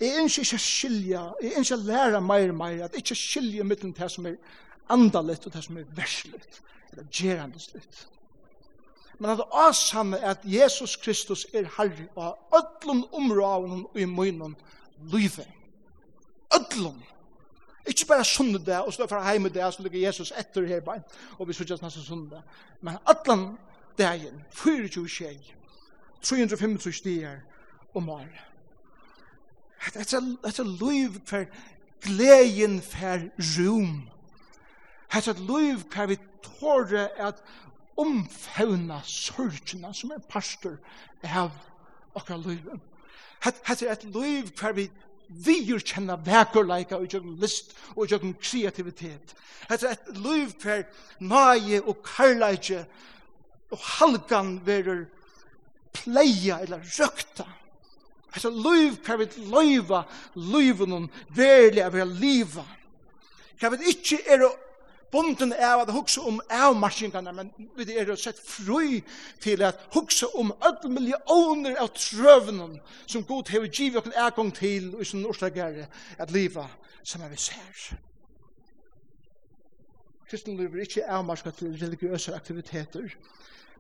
Jeg 0.00 0.16
ønsker 0.22 0.46
ikke 0.46 0.56
å 0.56 0.64
skilja, 0.64 1.22
jeg 1.44 1.58
ønsker 1.60 1.76
å 1.76 1.84
læra 1.84 2.20
meir 2.24 2.54
meir, 2.56 2.86
at 2.86 2.94
ikke 2.96 3.14
skilja 3.18 3.66
mittlen 3.68 3.92
det 3.92 4.08
som 4.08 4.26
er 4.30 4.38
andalet 4.90 5.44
og 5.44 5.52
det 5.52 5.62
som 5.66 5.76
er 5.76 5.90
verslet 5.96 6.60
til 6.90 7.00
at 7.00 7.10
gjerande 7.10 7.60
slutt. 7.60 8.08
Men 9.18 9.30
at 9.30 9.40
åsamme 9.52 10.16
er 10.16 10.30
at 10.30 10.38
Jesus 10.44 10.96
Kristus 10.96 11.46
er 11.54 11.68
herre 11.76 12.08
og 12.16 12.22
har 12.22 12.38
öllum 12.54 13.14
områden 13.14 13.86
og 13.94 14.00
i 14.00 14.04
munnen 14.04 14.56
lyve. 15.12 15.44
Öllum. 16.54 16.96
Ikke 17.86 18.06
bare 18.06 18.24
sunne 18.24 18.58
det, 18.58 18.80
og 18.80 18.92
stå 18.92 19.06
fra 19.06 19.30
heim 19.30 19.44
det 19.44 19.74
så 19.74 19.82
ligger 19.82 20.06
Jesus 20.06 20.32
etter 20.38 20.66
her 20.66 20.80
bare, 20.80 21.02
og 21.38 21.48
vi 21.48 21.52
sørger 21.52 21.78
nesten 21.82 22.02
sunne 22.02 22.30
det. 22.30 22.42
Men 22.80 22.96
öllum 23.08 23.58
dagen, 23.98 24.44
24 24.50 25.08
tjej, 25.08 25.38
325 26.22 26.92
stier 26.92 27.40
om 27.94 28.08
året. 28.08 28.40
Det 29.94 30.12
er 30.12 30.90
liv 30.90 31.20
for 31.26 31.44
gleden 32.00 32.82
for 32.82 33.18
rom 33.38 34.08
Hett 35.10 35.26
et 35.26 35.40
liv 35.42 35.82
hver 35.90 36.06
vi 36.06 36.16
tåre 36.44 37.08
at 37.18 37.40
omfevna 37.98 39.00
sorgina 39.04 39.90
som 39.96 40.12
er 40.14 40.22
pastor 40.30 40.76
av 41.26 41.50
okra 42.14 42.38
liv. 42.38 42.62
Hett 43.42 43.82
er 43.82 43.90
et 43.96 44.04
liv 44.14 44.52
hver 44.60 44.76
vi 44.76 44.86
vier 45.30 45.82
kjenna 45.82 46.16
vekerleika 46.26 46.98
og 46.98 47.10
jøkken 47.10 47.38
list 47.42 47.74
og 47.96 48.10
jøkken 48.10 48.36
kreativitet. 48.38 49.34
Hett 49.70 49.82
er 49.82 49.96
et 49.96 50.12
liv 50.14 50.54
hver 50.62 50.86
nage 51.18 51.82
og 51.82 52.04
karleike 52.06 52.84
og 53.70 53.82
halgan 53.98 54.58
verer 54.66 55.08
pleia 55.94 56.62
eller 56.62 56.86
røkta. 56.86 57.48
Hett 58.30 58.46
er 58.46 58.54
liv 58.54 59.00
hver 59.02 59.24
vi 59.24 59.30
loiva 59.42 60.04
loiva 60.38 60.86
loiva 60.86 60.94
loiva 60.94 61.06
loiva 61.18 62.10
loiva 62.14 62.16
loiva 62.22 62.66
loiva 62.66 62.68
loiva 64.38 64.58
bunden 65.10 65.52
er 65.52 65.76
at 65.82 65.92
hugsa 65.92 66.20
om 66.20 66.40
avmarskingarna, 66.50 67.32
men 67.32 67.50
vi 67.76 67.96
er 67.96 68.06
jo 68.06 68.16
sett 68.16 68.38
fri 68.40 69.02
til 69.40 69.62
at 69.62 69.80
hugsa 69.94 70.26
om 70.34 70.52
öll 70.62 70.88
millioner 70.88 71.78
av 71.80 71.90
trøvnen 71.94 72.78
som 73.06 73.24
god 73.24 73.50
hever 73.50 73.68
givet 73.68 73.98
okken 73.98 74.14
ergong 74.16 74.52
til 74.54 74.94
og 74.94 75.06
sin 75.06 75.26
orsakare 75.26 75.88
at 76.18 76.30
liva 76.30 76.68
som 77.02 77.22
er 77.22 77.28
vi 77.28 77.36
ser. 77.36 77.98
Kristen 80.30 80.56
liv 80.56 80.74
er 80.74 80.84
ikke 80.86 81.08
avmarska 81.10 81.50
til 81.50 81.78
religiøse 81.80 82.34
aktiviteter, 82.34 83.08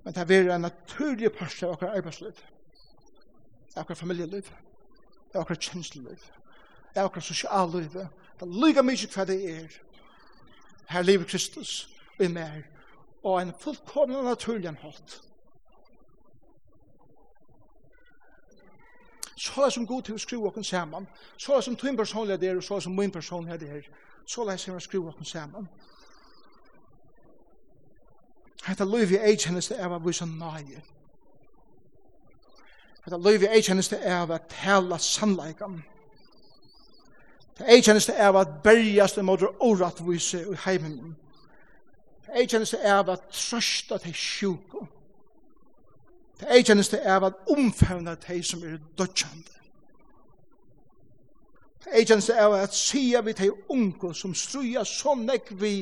men 0.04 0.14
det 0.14 0.30
er 0.30 0.54
en 0.54 0.66
naturlig 0.66 1.30
parst 1.32 1.62
av 1.62 1.76
okkar 1.76 1.94
arbeidsliv, 1.94 2.34
av 3.76 3.84
okkar 3.84 3.94
familieliv, 3.94 4.48
av 5.34 5.44
okkar 5.44 5.60
kjensleliv, 5.60 6.24
av 6.96 7.04
okkar 7.06 7.22
sosialliv, 7.22 7.94
det 7.94 8.48
er 8.48 8.58
lika 8.64 8.82
mykje 8.82 9.12
hva 9.14 9.26
det 9.28 9.38
er, 9.50 9.78
Her 10.90 11.02
lever 11.02 11.24
Kristus 11.24 11.88
i 12.20 12.28
mer, 12.28 12.62
og 13.24 13.42
en 13.42 13.52
fullkomna 13.60 14.22
naturlig 14.22 14.68
en 14.68 14.76
hatt. 14.76 15.20
Så 19.36 19.60
er 19.60 19.64
det 19.64 19.72
som 19.72 19.86
god 19.86 20.02
til 20.02 20.14
å 20.14 20.18
skrive 20.18 20.50
åkken 20.50 20.64
sammen, 20.64 21.06
så 21.38 21.52
er 21.52 21.56
det 21.56 21.64
som 21.64 21.76
tvinn 21.76 21.96
personlig 21.96 22.34
er 22.34 22.42
der, 22.42 22.56
og 22.56 22.62
så 22.62 22.74
er 22.74 22.78
det 22.78 22.84
som 22.84 22.96
min 22.96 23.10
person 23.10 23.48
er 23.48 23.56
der, 23.56 23.86
så 24.26 24.42
er 24.42 24.50
det 24.50 24.60
som 24.60 24.76
å 24.76 24.82
skrive 24.82 25.08
åkken 25.08 25.24
sammen. 25.24 25.68
Hetta 28.66 28.84
løyvi 28.84 29.16
eit 29.16 29.46
hennes 29.46 29.70
det 29.70 29.78
er 29.78 29.88
av 29.88 30.04
vise 30.04 30.26
nøye. 30.26 30.82
Hetta 33.04 33.16
løyvi 33.16 33.48
eit 33.48 33.70
hennes 33.70 33.88
det 33.88 34.02
er 34.02 34.18
av 34.24 34.34
at 34.36 34.50
tala 34.50 34.98
sannleikan. 34.98 35.80
Det 37.60 37.68
er 37.68 37.82
kjennes 37.82 38.06
det 38.08 38.14
av 38.16 38.36
at 38.40 38.52
bergjast 38.64 39.18
i 39.20 39.22
måte 39.22 39.48
åratvise 39.60 40.38
i 40.48 40.56
heimen. 40.64 41.16
Det 42.24 42.32
er 42.32 42.46
kjennes 42.48 42.70
det 42.72 42.78
av 42.88 43.10
at 43.12 43.26
trøsta 43.36 43.98
til 44.00 44.14
sjuko. 44.16 44.86
Det 46.40 46.48
er 46.48 46.62
kjennes 46.64 46.88
det 46.88 47.00
av 47.04 47.26
at 47.28 47.50
omfevna 47.52 48.14
til 48.22 48.40
som 48.48 48.62
er 48.64 48.78
dødjande. 48.96 49.58
Det 51.84 51.92
er 51.92 52.06
kjennes 52.08 52.30
det 52.30 52.38
av 52.40 52.56
at 52.62 52.74
sia 52.76 53.20
vi 53.28 53.36
til 53.36 53.52
unge 53.68 54.14
som 54.14 54.32
struja 54.34 54.86
så 54.88 55.14
nek 55.20 55.52
vi 55.60 55.74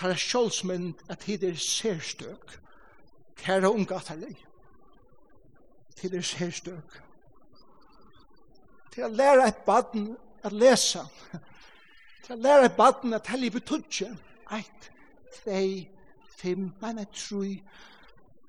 tar 0.00 0.16
sjålsmynd 0.16 1.04
at 1.12 1.28
hid 1.28 1.44
er 1.44 1.60
sérstøk. 1.60 2.56
Kæra 3.36 3.68
unge 3.68 3.94
at 3.94 4.08
herlig. 4.08 4.38
Hid 6.00 6.16
er 6.16 6.24
sérstøk. 6.24 6.96
Til 8.94 9.04
å 9.04 9.12
lære 9.12 9.52
et 9.52 9.64
baden 9.68 10.14
at 10.42 10.52
lesa. 10.52 11.04
Til 12.24 12.36
å 12.36 12.40
lære 12.40 12.70
et 12.70 12.76
baden 12.76 13.14
at 13.16 13.28
helge 13.32 13.50
betudje. 13.58 14.08
Eit, 14.52 14.90
tvei, 15.40 15.88
fem, 16.36 16.70
nei, 16.82 16.92
nei, 16.96 17.06
trui. 17.14 17.52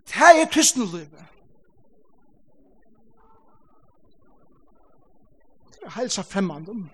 Det 0.07 0.31
er 0.31 0.49
kristenlivet. 0.51 1.27
Det 5.71 5.85
er 5.87 5.95
helsa 5.97 6.21
fremmandum. 6.21 6.89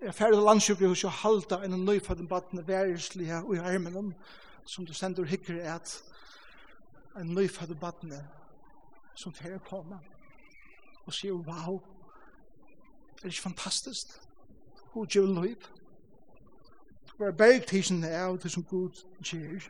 Det 0.00 0.08
er 0.08 0.12
ferdig 0.12 0.42
landsjukri 0.42 0.88
hos 0.90 1.02
jo 1.04 1.08
halda 1.08 1.62
en 1.64 1.78
nøyfødden 1.84 2.28
baden 2.28 2.66
værislige 2.68 3.38
og 3.42 3.54
i 3.56 3.58
armenum 3.58 4.12
som 4.66 4.86
du 4.86 4.92
sender 4.94 5.24
hikker 5.24 5.56
er 5.62 5.74
at 5.74 6.02
en 7.20 7.26
nøyfødden 7.34 7.78
baden 7.80 8.12
som 9.14 9.32
fyrir 9.32 9.58
koma 9.58 9.98
og 11.06 11.14
sier 11.14 11.32
wow, 11.32 11.80
Det 13.16 13.24
er 13.24 13.26
ikke 13.26 13.42
fantastisk. 13.42 14.06
God 14.92 15.06
gjør 15.06 15.26
løyp? 15.26 15.64
Det 17.18 17.26
er 17.26 17.32
berg 17.32 17.66
tisen 17.66 18.04
av 18.04 18.38
det 18.42 18.52
som 18.52 18.64
Gud 18.64 19.04
gjør. 19.24 19.64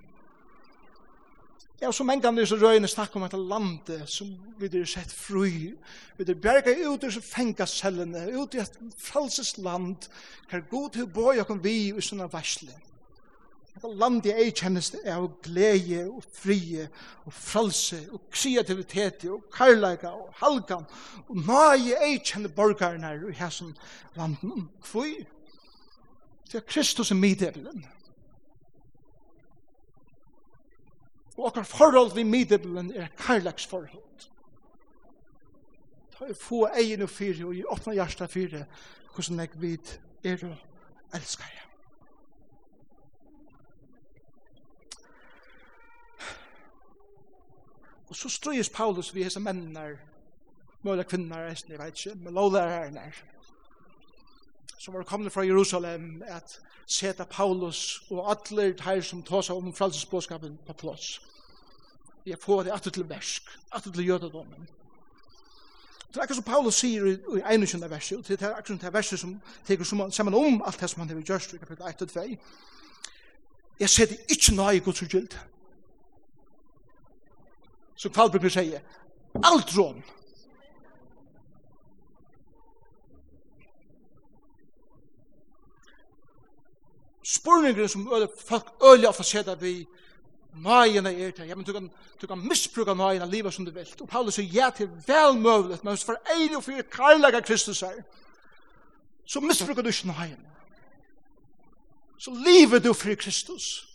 Ja, 1.81 1.93
så 1.93 2.05
mange 2.05 2.23
ganger 2.23 2.41
disse 2.41 2.57
røyene 2.57 2.89
snakker 2.89 3.17
om 3.21 3.27
et 3.27 3.35
land 3.37 4.07
som 4.09 4.31
vi 4.59 4.69
har 4.73 4.85
sett 4.89 5.13
fri. 5.13 5.75
Vi 6.19 6.25
har 6.25 6.35
berget 6.43 6.87
ut 6.89 7.05
i 7.05 7.21
fengasellene, 7.21 8.39
ut 8.41 8.55
i 8.55 8.63
et 8.63 8.79
frelses 8.99 9.59
land, 9.59 10.09
hver 10.51 10.65
god 10.71 10.97
har 10.97 11.07
bøy 11.07 11.43
og 11.45 11.65
vi 11.65 11.77
i 11.91 12.01
sånne 12.01 12.31
versling. 12.33 12.83
Dette 13.77 13.91
landet 13.93 14.31
jeg 14.31 14.55
kjennes 14.57 14.87
det 14.95 15.03
er 15.05 15.25
glede 15.45 16.07
og 16.09 16.23
frie 16.33 16.87
og 17.29 17.33
frelse 17.37 17.99
og 18.09 18.23
kreativitet 18.33 19.27
og 19.29 19.43
karlaga 19.53 20.15
og 20.17 20.31
halgan. 20.41 20.87
Og 21.29 21.43
nøye 21.45 21.91
jeg 21.93 22.23
kjenner 22.25 22.49
her 22.81 23.29
i 23.29 23.33
hæsson 23.37 23.77
landen. 24.17 24.71
Hvor? 24.81 25.05
Det 26.47 26.55
er 26.55 26.65
Kristus 26.65 27.11
i 27.11 27.15
middelen. 27.15 27.85
Og 31.37 31.47
akkar 31.47 31.69
forhold 31.69 32.15
vi 32.15 32.23
middelen 32.23 32.93
er 32.97 33.13
karlags 33.19 33.67
forhold. 33.67 34.31
Ta 36.17 36.25
er 36.25 36.35
få 36.35 36.65
egin 36.73 37.05
og 37.05 37.11
fyri 37.13 37.45
og 37.45 37.55
i 37.55 37.65
åpna 37.65 37.93
hjärsta 37.93 38.27
fyri 38.27 38.65
hvordan 39.13 39.41
jeg 39.41 39.61
vid 39.61 39.99
er 40.25 40.49
og 40.49 40.57
elskar 41.15 41.53
jeg. 41.53 41.66
Og 48.09 48.17
så 48.17 48.29
strøyes 48.29 48.69
Paulus 48.69 49.15
vi 49.15 49.25
hese 49.27 49.41
mennar, 49.41 49.97
møyla 50.83 51.03
kvinner, 51.03 51.49
jeg 51.49 51.79
vet 51.79 52.07
ikke, 52.07 52.15
med 52.15 52.33
lovlærer 52.33 52.85
her 52.85 52.91
nær, 52.91 53.23
som 54.79 54.95
var 54.95 55.03
kommet 55.03 55.33
fra 55.33 55.47
Jerusalem, 55.47 56.23
at 56.27 56.61
seta 56.87 57.25
Paulus 57.25 58.03
og 58.11 58.31
alle 58.31 58.75
her 58.85 59.01
som 59.01 59.23
tås 59.23 59.51
om 59.51 59.73
frelsesbåskapen 59.75 60.59
på 60.67 60.73
plås. 60.73 61.23
Jeg 62.27 62.39
får 62.43 62.63
det 62.63 62.73
atter 62.73 62.91
til 62.91 63.09
versk, 63.09 63.43
atter 63.73 63.93
til 63.93 64.07
jødedommen. 64.07 64.69
Det 66.09 66.17
er 66.17 66.23
akkurat 66.23 66.37
som 66.37 66.45
Paulus 66.45 66.75
sier 66.75 67.07
i 67.07 67.43
21. 67.55 67.91
verset, 67.91 68.19
og 68.19 68.29
det 68.29 68.43
er 68.43 68.55
akkurat 68.55 68.81
det 68.83 68.93
verset 68.93 69.19
som 69.19 69.41
teker 69.67 69.85
sammen 70.11 70.35
om 70.35 70.63
alt 70.67 70.81
det 70.81 70.91
som 70.91 71.01
han 71.01 71.09
har 71.09 71.21
gjørst 71.21 71.55
i 71.55 71.59
kapitel 71.59 71.89
1 71.89 72.03
og 72.03 72.09
2. 72.09 72.21
Jeg 73.81 73.91
ser 73.91 74.07
det 74.07 74.19
ikke 74.29 74.55
nøye 74.55 74.81
gods 74.81 75.03
og 75.03 75.09
gyldet 75.09 75.39
som 77.97 78.13
Kvalbjørn 78.13 78.51
sier, 78.51 78.81
alt 79.45 79.73
rån. 79.77 80.03
Spurningen 87.27 87.89
som 87.89 88.13
øle, 88.13 88.29
folk 88.49 88.69
øle 88.93 89.09
ofte 89.09 89.25
sier 89.27 89.43
det 89.43 89.57
vi 89.61 89.87
nøyene 90.63 91.13
er 91.13 91.31
til. 91.31 91.49
Ja, 91.49 91.55
men 91.55 91.65
du 91.65 91.73
kan, 91.73 91.91
du 92.21 92.27
kan 92.27 92.39
misbruke 92.49 92.95
nøyene 92.95 93.27
livet 93.31 93.55
som 93.55 93.65
du 93.65 93.71
vil. 93.71 93.89
Og 94.01 94.09
Paulus 94.09 94.39
sier 94.39 94.53
ja 94.53 94.71
til 94.71 94.89
vel 95.07 95.35
mulig, 95.41 95.79
men 95.83 95.99
for 95.99 96.21
en 96.37 96.57
og 96.57 96.65
fire 96.65 96.83
karlaga 96.83 97.41
Kristus 97.41 97.81
her, 97.81 98.03
så 99.27 99.41
misbruker 99.41 99.83
du 99.83 99.89
ikke 99.89 100.13
nøyene. 100.13 100.53
Så 102.19 102.33
livet 102.47 102.85
du 102.85 102.93
fyrir 102.93 103.17
Kristus 103.17 103.89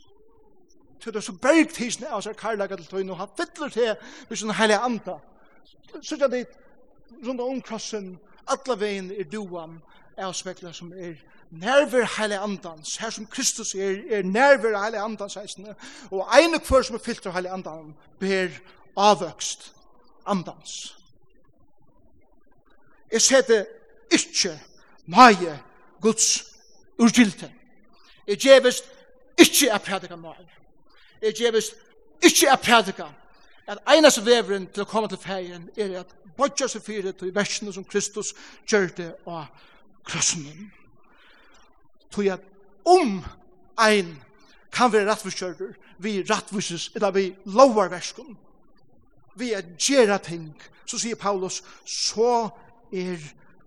til 1.01 1.13
det 1.13 1.23
så 1.23 1.33
bergt 1.33 1.77
hisne 1.77 2.09
av 2.09 2.21
seg 2.25 2.37
karlaga 2.37 2.77
til 2.77 2.87
tøyne, 2.89 3.11
og 3.13 3.21
han 3.21 3.31
fytler 3.37 3.69
til 3.73 3.93
hvis 4.29 4.43
han 4.45 4.55
heilig 4.59 4.77
anta. 4.77 5.17
Så 6.01 6.17
jeg 6.19 6.31
dit, 6.31 6.57
rundt 7.27 7.41
om 7.41 7.61
krossen, 7.61 8.13
alla 8.47 8.77
veien 8.79 9.11
er 9.11 9.27
duan, 9.31 9.79
er 10.17 10.29
avspekla 10.29 10.73
som 10.73 10.93
er 10.93 11.17
nerver 11.51 12.07
heilig 12.17 12.37
andans, 12.37 12.95
her 12.97 13.09
som 13.09 13.27
Kristus 13.27 13.75
er, 13.75 13.99
er 14.09 14.23
nerver 14.23 14.77
heilig 14.83 14.99
andans 14.99 15.35
heisne, 15.35 15.75
og 16.11 16.27
ene 16.39 16.59
kvar 16.59 16.85
som 16.87 16.95
er 16.95 17.03
fyllt 17.03 17.27
av 17.27 17.35
heilig 17.35 17.51
andan, 17.51 17.93
ber 18.19 18.55
avvøkst 18.97 19.73
andans. 20.25 20.95
Jeg 23.11 23.21
ser 23.21 23.41
det 23.41 23.65
ikke 24.11 24.55
nøye 25.05 25.59
Guds 26.01 26.45
urgilte. 26.97 27.51
Jeg 28.27 28.37
gjevest 28.37 28.85
ikke 29.37 29.69
er 29.69 29.77
prædika 29.77 30.15
nøye 30.15 30.47
er 31.21 31.35
gjevist 31.37 31.75
ikkje 32.21 32.49
er 32.49 32.55
prædika, 32.61 33.07
at 33.67 33.79
einas 33.89 34.19
veveren 34.25 34.67
til 34.73 34.83
å 34.83 34.89
komme 34.89 35.09
til 35.09 35.21
feien 35.21 35.69
er 35.77 36.01
at 36.01 36.15
bodja 36.37 36.67
seg 36.69 36.83
fyrir 36.85 37.15
til 37.17 37.33
versene 37.35 37.73
som 37.73 37.85
Kristus 37.85 38.33
gjør 38.69 38.89
det 38.97 39.09
av 39.29 39.47
krossen. 40.07 40.71
Tog 42.11 42.27
at 42.33 42.45
om 42.85 43.21
ein 43.79 44.15
kan 44.71 44.91
være 44.91 45.09
rettforskjørter, 45.09 45.75
vi 45.99 46.21
rettvises, 46.23 46.89
eller 46.95 47.11
vi 47.11 47.25
lovar 47.45 47.91
verskum, 47.91 48.37
vi 49.35 49.51
er 49.53 49.67
gjerra 49.79 50.17
ting, 50.17 50.49
så 50.85 50.99
sier 50.99 51.19
Paulus, 51.19 51.61
så 51.85 52.49
er 52.91 53.19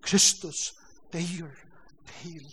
Kristus 0.04 0.74
deir 1.12 1.48
til 2.20 2.44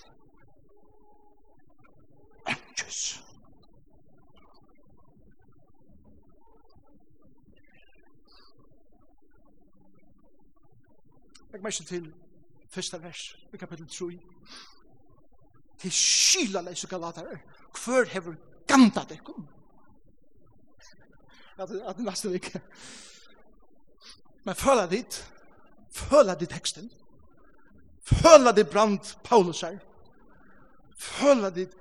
enkjøs. 2.48 3.02
Legg 11.52 11.64
meg 11.64 11.74
til 11.74 12.06
første 12.72 12.98
vers 13.04 13.22
i 13.52 13.58
kapittel 13.60 13.88
3. 13.92 14.06
Til 15.84 15.92
skyla 15.92 16.62
leis 16.64 16.84
og 16.86 16.90
galater, 16.94 17.42
hver 17.76 18.08
hever 18.08 18.38
ganta 18.68 19.04
dekkum. 19.10 19.48
At 21.60 21.70
det 21.98 22.06
nesten 22.06 22.38
ikke. 22.38 22.62
Men 24.46 24.56
føla 24.56 24.86
dit, 24.88 25.18
føla 25.92 26.36
dit 26.40 26.50
teksten, 26.50 26.88
føla 28.02 28.54
dit 28.56 28.70
brand 28.70 29.12
Paulus 29.24 29.62
her, 29.62 29.76
føla 30.96 31.50
dit 31.50 31.76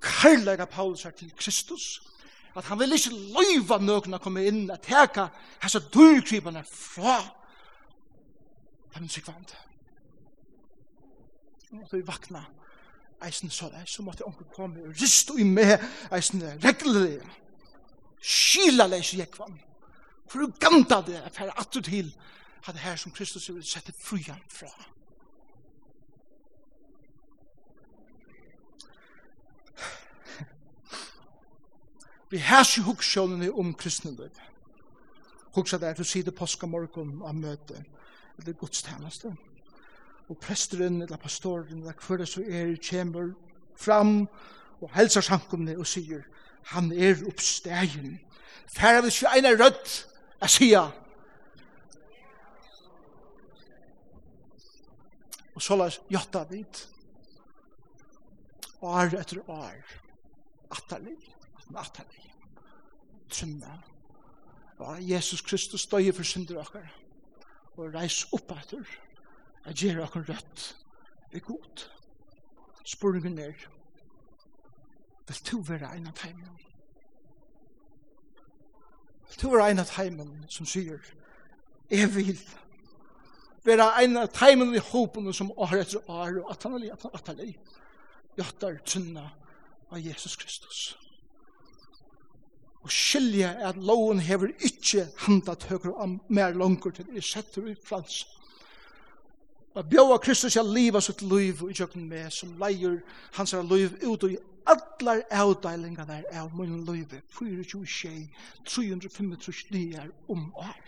kærlega 0.00 0.64
Paulus 0.64 1.02
her 1.02 1.10
til 1.10 1.32
Kristus, 1.36 2.02
at 2.54 2.64
han 2.64 2.78
vil 2.78 2.92
ikke 2.92 3.10
løyva 3.10 3.80
nøkna 3.80 4.20
komme 4.22 4.44
inn 4.46 4.68
at 4.70 4.84
teka 4.84 5.26
hessa 5.62 5.80
dyrkrybene 5.80 6.62
fra 6.68 7.16
Det 8.94 8.98
er 8.98 9.02
min 9.02 9.08
sykvand. 9.08 9.44
Nå 11.70 11.80
måtte 11.80 11.96
vi 11.96 12.06
vakna 12.06 12.44
eisen 13.26 13.50
så 13.50 13.66
det, 13.68 13.88
så 13.90 14.02
måtte 14.02 14.26
onkel 14.26 14.46
komme 14.54 14.84
og 14.86 15.00
rist 15.00 15.30
og 15.30 15.40
i 15.40 15.42
med 15.42 15.78
eisen 16.14 16.44
reglelig. 16.62 17.18
Skila 18.22 18.86
leis 18.86 19.10
i 19.12 19.22
ekvann. 19.24 19.56
For 20.30 20.38
du 20.38 20.52
ganta 20.60 21.00
det, 21.06 21.18
for 21.32 21.50
at 21.50 21.74
du 21.74 21.80
til 21.80 22.14
hadde 22.62 22.78
her 22.78 22.96
som 22.96 23.12
Kristus 23.12 23.48
vil 23.50 23.64
sette 23.66 23.92
frujan 23.98 24.42
fra. 24.48 24.70
Vi 32.30 32.38
hæs 32.38 32.76
jo 32.78 32.82
hugskjånene 32.82 33.50
om 33.52 33.74
kristne 33.74 34.10
liv. 34.10 34.30
kristnendet. 35.54 35.88
er 35.88 35.94
til 35.94 36.06
å 36.06 36.12
si 36.12 36.22
det 36.22 36.34
påskamorgon 36.34 37.22
av 37.26 37.34
møtet 37.34 37.84
eller 38.38 38.52
gudstjeneste. 38.52 39.34
Og 40.28 40.38
presteren, 40.40 41.02
eller 41.02 41.16
pastoren, 41.16 41.78
eller 41.78 41.92
hver 42.06 42.16
det 42.16 42.28
så 42.28 42.42
er, 42.48 42.76
kommer 42.90 43.32
fram 43.76 44.28
og 44.80 44.90
helsar 44.94 45.24
samkomne 45.24 45.76
og 45.78 45.86
sier, 45.86 46.24
han 46.72 46.92
er 46.92 47.20
oppstegen. 47.28 48.20
Færre 48.76 49.02
vil 49.02 49.12
ikke 49.12 49.38
ene 49.38 49.52
rødt, 49.60 49.94
jeg 50.40 50.50
sier. 50.50 50.92
Og 55.54 55.62
så 55.62 55.76
la 55.78 55.86
oss 55.90 56.00
gjøtta 56.10 56.42
dit. 56.50 56.80
År 58.84 59.14
etter 59.20 59.40
år. 59.48 59.94
Atterlig, 60.74 61.16
atterlig. 61.76 62.24
Trynne. 63.30 63.78
Og 64.82 64.98
Jesus 65.10 65.40
Kristus 65.46 65.86
døy 65.86 66.10
for 66.12 66.26
synder 66.26 66.58
okkar 66.64 66.90
og 67.76 67.94
reis 67.94 68.24
opp 68.32 68.52
etter 68.54 68.86
at 69.64 69.78
gjøre 69.80 70.04
akkur 70.04 70.26
rødt 70.28 70.64
er 71.32 71.40
god. 71.40 71.88
spurningen 72.84 73.38
er, 73.38 73.54
vil 75.26 75.40
du 75.50 75.60
være 75.62 75.96
en 75.96 76.06
av 76.06 76.18
heimen? 76.22 76.58
Vil 79.28 79.40
du 79.42 79.48
være 79.50 79.70
en 79.70 79.78
av 79.78 79.90
heimen 79.96 80.44
som 80.48 80.66
sier, 80.66 81.00
jeg 81.90 82.10
vil 82.14 82.38
være 83.64 84.04
en 84.04 84.16
av 84.16 84.36
heimen 84.40 84.74
i 84.74 84.82
håpene 84.92 85.32
som 85.34 85.52
år 85.56 85.80
etter 85.80 86.10
år 86.10 86.42
og 86.42 86.52
at 86.52 86.62
han 86.62 86.74
er 86.74 86.84
livet 86.84 87.06
at 87.08 87.14
atanalig, 87.14 87.54
atanalig, 87.54 87.82
jattar 88.38 88.78
tunna 88.84 89.30
av 89.90 89.98
Jesus 89.98 90.36
Kristus 90.36 90.98
og 92.84 92.92
skilje 92.92 93.48
at 93.64 93.76
loven 93.80 94.20
hever 94.20 94.52
ikkje 94.60 95.06
handat 95.24 95.64
høyre 95.70 95.94
om 96.04 96.18
mer 96.28 96.52
langer 96.52 96.92
til 96.98 97.16
er 97.16 97.24
setter 97.24 97.70
ut 97.70 97.84
frans. 97.84 98.24
Og 99.74 99.88
bjóa 99.90 100.18
Kristus 100.22 100.56
jeg 100.56 100.68
liva 100.68 101.00
sitt 101.02 101.22
liv 101.22 101.64
i 101.66 101.74
jøkken 101.74 102.04
med 102.08 102.30
som 102.30 102.52
leier 102.60 103.00
hans 103.38 103.54
er 103.56 103.64
liv 103.66 103.96
ut 104.04 104.26
og 104.28 104.34
i 104.34 104.38
allar 104.70 105.24
avdeilingar 105.32 106.06
der 106.06 106.28
av 106.32 106.52
munnen 106.54 106.84
liv 106.86 107.16
24 107.38 107.86
tjei 107.86 108.28
nyer 109.72 110.12
om 110.28 110.46
år. 110.54 110.84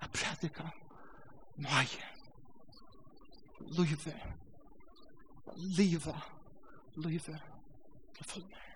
Jeg 0.00 0.10
predika 0.14 0.70
nøye 1.56 2.08
livet 3.76 4.14
livet 5.56 6.14
livet 6.96 7.40
til 8.16 8.24
fullmer. 8.24 8.71